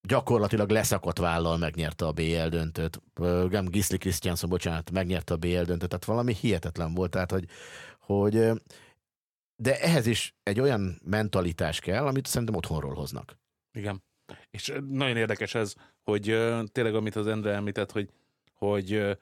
gyakorlatilag 0.01 0.69
leszakadt 0.69 1.17
vállal 1.17 1.57
megnyerte 1.57 2.05
a 2.05 2.11
BL 2.11 2.47
döntőt. 2.47 3.01
Nem 3.49 3.65
Gisli 3.65 3.97
Christianson, 3.97 4.49
bocsánat, 4.49 4.91
megnyerte 4.91 5.33
a 5.33 5.37
BL 5.37 5.61
döntőt, 5.61 5.89
tehát 5.89 6.05
valami 6.05 6.33
hihetetlen 6.33 6.93
volt, 6.93 7.11
tehát 7.11 7.31
hogy, 7.31 7.45
hogy 7.99 8.51
de 9.55 9.81
ehhez 9.81 10.05
is 10.05 10.35
egy 10.43 10.59
olyan 10.59 11.01
mentalitás 11.03 11.79
kell, 11.79 12.05
amit 12.07 12.25
szerintem 12.25 12.55
otthonról 12.55 12.93
hoznak. 12.93 13.37
Igen. 13.71 14.03
És 14.51 14.73
nagyon 14.89 15.17
érdekes 15.17 15.55
ez, 15.55 15.73
hogy 16.03 16.23
tényleg, 16.71 16.95
amit 16.95 17.15
az 17.15 17.27
Endre 17.27 17.53
említett, 17.53 17.91
hogy, 17.91 18.09
hogy 18.53 19.17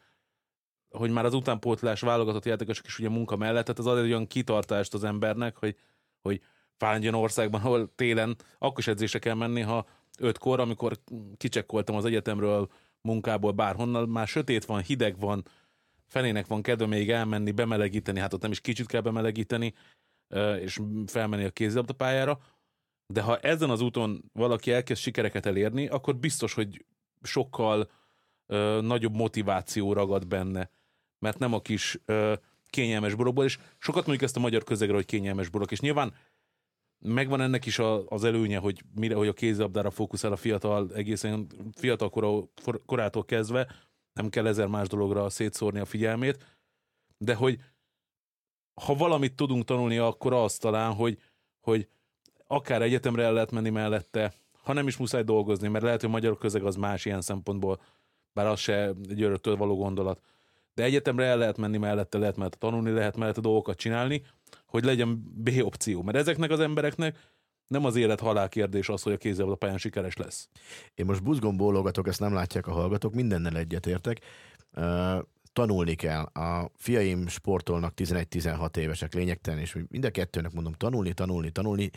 hogy 0.90 1.12
már 1.12 1.26
az 1.26 1.34
utánpótlás 1.34 2.02
válogatott 2.02 2.46
játékosok 2.46 2.86
is 2.86 3.00
ugye 3.00 3.10
munka 3.10 3.36
mellett, 3.36 3.64
tehát 3.64 3.80
az 3.80 3.86
ad 3.86 3.98
egy 3.98 4.12
olyan 4.12 4.28
kitartást 4.28 4.94
az 4.94 5.04
embernek, 5.04 5.56
hogy, 5.56 5.76
hogy 6.22 6.42
fáradjon 6.78 7.14
országban, 7.14 7.62
ahol 7.62 7.92
télen 7.96 8.36
akkor 8.58 8.80
is 8.80 8.88
edzésre 8.88 9.20
kell 9.20 9.34
menni, 9.34 9.62
ha 9.62 9.86
ötkor, 10.18 10.60
amikor 10.60 11.00
kicsekkoltam 11.38 11.96
az 11.96 12.06
egyetemről, 12.06 12.70
munkából, 13.02 13.52
bárhonnan, 13.52 14.10
már 14.10 14.28
sötét 14.28 14.66
van, 14.66 14.82
hideg 14.82 15.20
van, 15.20 15.46
fenének 16.06 16.48
van 16.48 16.62
kedve 16.62 16.86
még 16.86 17.12
elmenni, 17.12 17.52
bemelegíteni, 17.52 18.20
hát 18.20 18.34
ott 18.34 18.42
nem 18.42 18.52
is 18.52 18.62
kicsit 18.62 18.88
kell 18.88 19.02
bemelegíteni, 19.02 19.74
és 20.60 20.80
felmenni 21.06 21.44
a 21.44 21.50
kézilabdapályára, 21.50 22.40
de 23.14 23.22
ha 23.22 23.38
ezen 23.38 23.70
az 23.70 23.82
úton 23.82 24.24
valaki 24.34 24.72
elkezd 24.72 25.02
sikereket 25.02 25.46
elérni, 25.46 25.88
akkor 25.88 26.16
biztos, 26.16 26.54
hogy 26.54 26.86
sokkal 27.22 27.90
ö, 28.46 28.80
nagyobb 28.82 29.16
motiváció 29.16 29.94
ragad 29.94 30.28
benne, 30.28 30.70
mert 31.20 31.40
nem 31.40 31.54
a 31.54 31.62
kis 31.62 32.00
ö, 32.06 32.34
kényelmes 32.70 33.16
borokból, 33.16 33.46
és 33.46 33.60
sokat 33.78 34.06
mondjuk 34.06 34.28
ezt 34.28 34.38
a 34.38 34.40
magyar 34.40 34.64
közegre, 34.64 34.96
hogy 34.96 35.06
kényelmes 35.06 35.50
borok, 35.50 35.72
és 35.72 35.80
nyilván 35.80 36.14
megvan 37.00 37.42
ennek 37.42 37.66
is 37.66 37.80
a, 37.80 38.08
az 38.08 38.24
előnye, 38.24 38.58
hogy 38.58 38.84
mire, 38.96 39.16
hogy 39.16 39.28
a 39.28 39.34
kézilabdára 39.34 39.92
fókuszál 39.92 40.32
a 40.32 40.36
fiatal, 40.36 40.90
egészen 40.94 41.48
fiatal 41.76 42.10
kora, 42.10 42.44
korától 42.86 43.26
kezdve, 43.26 43.68
nem 44.14 44.30
kell 44.30 44.48
ezer 44.48 44.68
más 44.68 44.88
dologra 44.88 45.30
szétszórni 45.30 45.80
a 45.80 45.86
figyelmét, 45.86 46.58
de 47.18 47.36
hogy 47.36 47.60
ha 48.82 48.96
valamit 48.96 49.36
tudunk 49.36 49.66
tanulni, 49.66 49.98
akkor 49.98 50.34
az 50.34 50.58
talán, 50.58 50.94
hogy, 50.94 51.18
hogy 51.60 51.88
akár 52.48 52.82
egyetemre 52.82 53.24
el 53.24 53.34
lehet 53.34 53.52
menni 53.52 53.70
mellette, 53.70 54.34
ha 54.64 54.74
nem 54.74 54.88
is 54.88 54.98
muszáj 54.98 55.24
dolgozni, 55.24 55.68
mert 55.68 55.84
lehet, 55.84 56.00
hogy 56.00 56.10
a 56.10 56.12
magyar 56.12 56.38
közeg 56.38 56.64
az 56.64 56.76
más 56.76 57.06
ilyen 57.06 57.22
szempontból, 57.22 57.82
bár 58.34 58.46
az 58.46 58.60
se 58.60 58.94
egy 59.10 59.22
öröktől 59.22 59.56
való 59.56 59.76
gondolat. 59.76 60.22
De 60.78 60.84
egyetemre 60.84 61.26
el 61.26 61.38
lehet 61.38 61.58
menni 61.58 61.78
mellette, 61.78 62.18
lehet 62.18 62.38
mellette 62.38 62.58
tanulni, 62.58 62.92
lehet 62.92 63.18
mellette 63.18 63.42
dolgokat 63.42 63.78
csinálni, 63.78 64.24
hogy 64.66 64.84
legyen 64.84 65.34
B 65.36 65.50
opció. 65.62 66.02
Mert 66.02 66.18
ezeknek 66.18 66.52
az 66.52 66.60
embereknek 66.60 67.18
nem 67.68 67.86
az 67.86 67.96
élet 67.96 68.20
halál 68.20 68.50
kérdés 68.50 68.90
az, 68.90 69.02
hogy 69.02 69.14
a 69.14 69.18
kézzel 69.18 69.50
a 69.50 69.56
pályán 69.56 69.78
sikeres 69.78 70.16
lesz. 70.16 70.50
Én 70.96 71.06
most 71.06 71.24
buzgón 71.24 71.58
bólogatok, 71.58 72.08
ezt 72.08 72.20
nem 72.20 72.34
látják 72.34 72.68
a 72.68 72.72
hallgatók, 72.72 73.14
mindennel 73.14 73.58
egyetértek. 73.58 74.20
Uh, 74.76 75.18
tanulni 75.54 75.96
kell. 75.96 76.24
A 76.24 76.72
fiaim 76.76 77.28
sportolnak 77.28 77.94
11-16 77.96 78.78
évesek 78.78 79.14
lényegtelen, 79.14 79.60
és 79.60 79.78
mind 79.90 80.06
a 80.06 80.12
kettőnek 80.12 80.54
mondom 80.54 80.74
tanulni, 80.74 81.14
tanulni, 81.14 81.52
tanulni. 81.52 81.90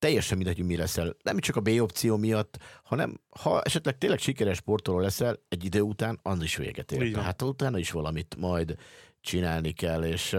Teljesen 0.00 0.36
mindegy, 0.36 0.56
hogy 0.56 0.66
mi 0.66 0.76
leszel. 0.76 1.16
Nem 1.22 1.38
csak 1.38 1.56
a 1.56 1.60
B 1.60 1.68
opció 1.68 2.16
miatt, 2.16 2.58
hanem 2.82 3.20
ha 3.40 3.62
esetleg 3.62 3.98
tényleg 3.98 4.18
sikeres 4.18 4.56
sportoló 4.56 4.98
leszel, 4.98 5.38
egy 5.48 5.64
idő 5.64 5.80
után 5.80 6.18
az 6.22 6.42
is 6.42 6.56
véget 6.56 6.92
ér. 6.92 7.12
Tehát 7.12 7.42
utána 7.42 7.78
is 7.78 7.90
valamit 7.90 8.36
majd 8.38 8.74
csinálni 9.20 9.72
kell, 9.72 10.04
és 10.04 10.36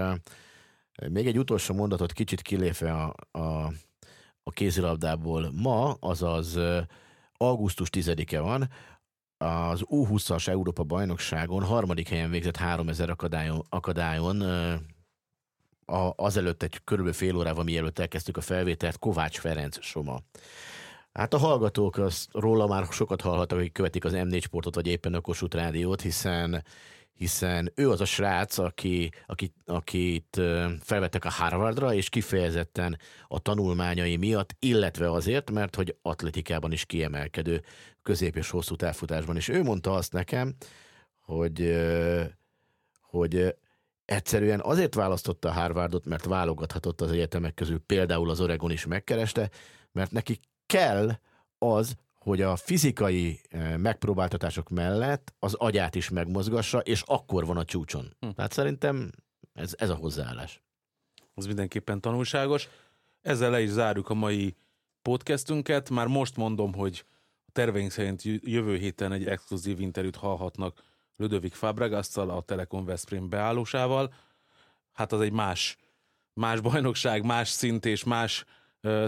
még 1.10 1.28
egy 1.28 1.38
utolsó 1.38 1.74
mondatot 1.74 2.12
kicsit 2.12 2.42
kilépve 2.42 2.94
a, 2.94 3.16
a, 3.32 3.74
a 4.44 4.52
kézilabdából. 4.52 5.52
Ma, 5.52 5.94
azaz 6.00 6.60
augusztus 7.38 7.88
10-e 7.92 8.40
van, 8.40 8.70
az 9.38 9.82
U20-as 9.86 10.48
Európa 10.48 10.84
bajnokságon 10.84 11.64
harmadik 11.64 12.10
helyen 12.10 12.30
végzett 12.30 12.58
3000 12.58 13.10
akadályon, 13.10 13.66
akadályon 13.70 14.44
a, 15.92 16.14
azelőtt 16.16 16.64
egy 16.64 16.82
körülbelül 16.84 17.20
fél 17.20 17.36
órával, 17.36 17.64
mielőtt 17.64 18.00
elkezdtük 18.00 18.38
a 18.38 18.42
felvételt, 18.42 19.00
Kovács 19.00 19.40
Ferenc 19.40 19.84
Soma. 19.84 20.20
Hát 21.14 21.34
a 21.34 21.38
hallgatók 21.38 21.98
azt 21.98 22.28
róla 22.32 22.68
már 22.68 22.86
sokat 22.92 23.22
hallhattak, 23.22 23.58
hogy 23.58 23.72
követik 23.72 24.06
az 24.06 24.14
M4 24.16 24.42
sportot, 24.42 24.76
vagy 24.76 24.88
éppen 24.88 25.14
a 25.14 25.22
Kossuth 25.22 25.56
Rádiót, 25.56 26.02
hiszen 26.02 26.64
hiszen 27.14 27.72
ő 27.76 27.90
az 27.90 28.02
a 28.02 28.06
srác, 28.06 28.58
aki, 28.58 29.12
aki, 29.26 29.54
akit 29.66 30.42
felvettek 30.80 31.26
a 31.26 31.30
Harvardra, 31.30 31.94
és 31.94 32.10
kifejezetten 32.10 32.98
a 33.28 33.40
tanulmányai 33.40 34.16
miatt, 34.16 34.56
illetve 34.60 35.12
azért, 35.12 35.52
mert 35.52 35.76
hogy 35.76 35.96
atletikában 36.02 36.72
is 36.72 36.86
kiemelkedő 36.86 37.64
közép 38.04 38.36
és 38.36 38.50
hosszú 38.50 38.76
távfutásban. 38.76 39.36
És 39.36 39.48
ő 39.48 39.64
mondta 39.64 39.94
azt 39.94 40.14
nekem, 40.14 40.56
hogy, 41.20 41.76
hogy 43.02 43.56
egyszerűen 44.12 44.62
azért 44.62 44.96
választotta 44.96 45.50
a 45.50 45.52
Harvardot, 45.52 46.06
mert 46.06 46.26
válogathatott 46.26 47.02
az 47.02 47.12
egyetemek 47.12 47.54
közül, 47.54 47.80
például 47.80 48.30
az 48.30 48.42
Oregon 48.42 48.72
is 48.72 48.86
megkereste, 48.86 49.50
mert 49.92 50.12
neki 50.12 50.40
kell 50.66 51.12
az, 51.58 51.96
hogy 52.14 52.42
a 52.42 52.56
fizikai 52.56 53.40
eh, 53.50 53.78
megpróbáltatások 53.78 54.70
mellett 54.70 55.34
az 55.40 55.54
agyát 55.54 55.96
is 55.96 56.10
megmozgassa, 56.10 56.80
és 56.80 57.04
akkor 57.06 57.46
van 57.46 57.58
a 57.58 57.66
csúcson. 57.66 58.16
Hm. 58.20 58.30
Tehát 58.30 58.52
szerintem 58.52 59.12
ez, 59.54 59.74
ez 59.78 59.90
a 59.90 59.96
hozzáállás. 59.96 60.62
Az 61.34 61.46
mindenképpen 61.46 62.02
tanulságos. 62.02 62.70
Ezzel 63.22 63.50
le 63.50 63.62
is 63.62 63.70
zárjuk 63.70 64.10
a 64.10 64.14
mai 64.14 64.56
podcastünket. 65.02 65.90
Már 65.90 66.08
most 66.08 66.36
mondom, 66.36 66.74
hogy 66.74 67.06
a 67.46 67.52
terveink 67.52 67.92
szerint 67.92 68.22
jövő 68.24 68.78
héten 68.78 69.12
egy 69.12 69.26
exkluzív 69.26 69.80
interjút 69.80 70.16
hallhatnak 70.16 70.84
Ludovik 71.22 71.54
Fabregasztal, 71.54 72.30
a 72.30 72.42
Telekom 72.42 72.86
Veszprém 72.86 73.30
beállósával. 73.30 74.14
Hát 74.92 75.12
az 75.12 75.22
egy 75.22 75.32
más, 75.32 75.78
más 76.34 76.60
bajnokság, 76.60 77.26
más 77.26 77.50
szint 77.50 77.86
és 77.86 78.04
más 78.04 78.46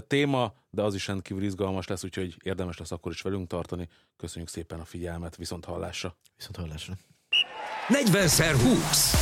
téma, 0.08 0.54
de 0.70 0.82
az 0.82 0.96
is 0.96 1.08
rendkívül 1.08 1.44
izgalmas 1.44 1.88
lesz, 1.88 2.04
úgyhogy 2.04 2.36
érdemes 2.44 2.78
lesz 2.78 2.92
akkor 2.92 3.12
is 3.12 3.22
velünk 3.22 3.48
tartani. 3.48 3.90
Köszönjük 4.18 4.50
szépen 4.50 4.80
a 4.80 4.86
figyelmet, 4.86 5.36
viszont 5.36 5.66
hallásra. 5.66 6.16
Viszont 6.38 6.56
hallásra. 6.56 6.94
40x20 7.88 9.14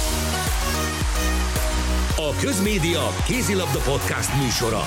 A 2.17 2.39
Közmédia 2.41 3.07
Kézilabda 3.25 3.79
Podcast 3.79 4.35
műsora. 4.41 4.81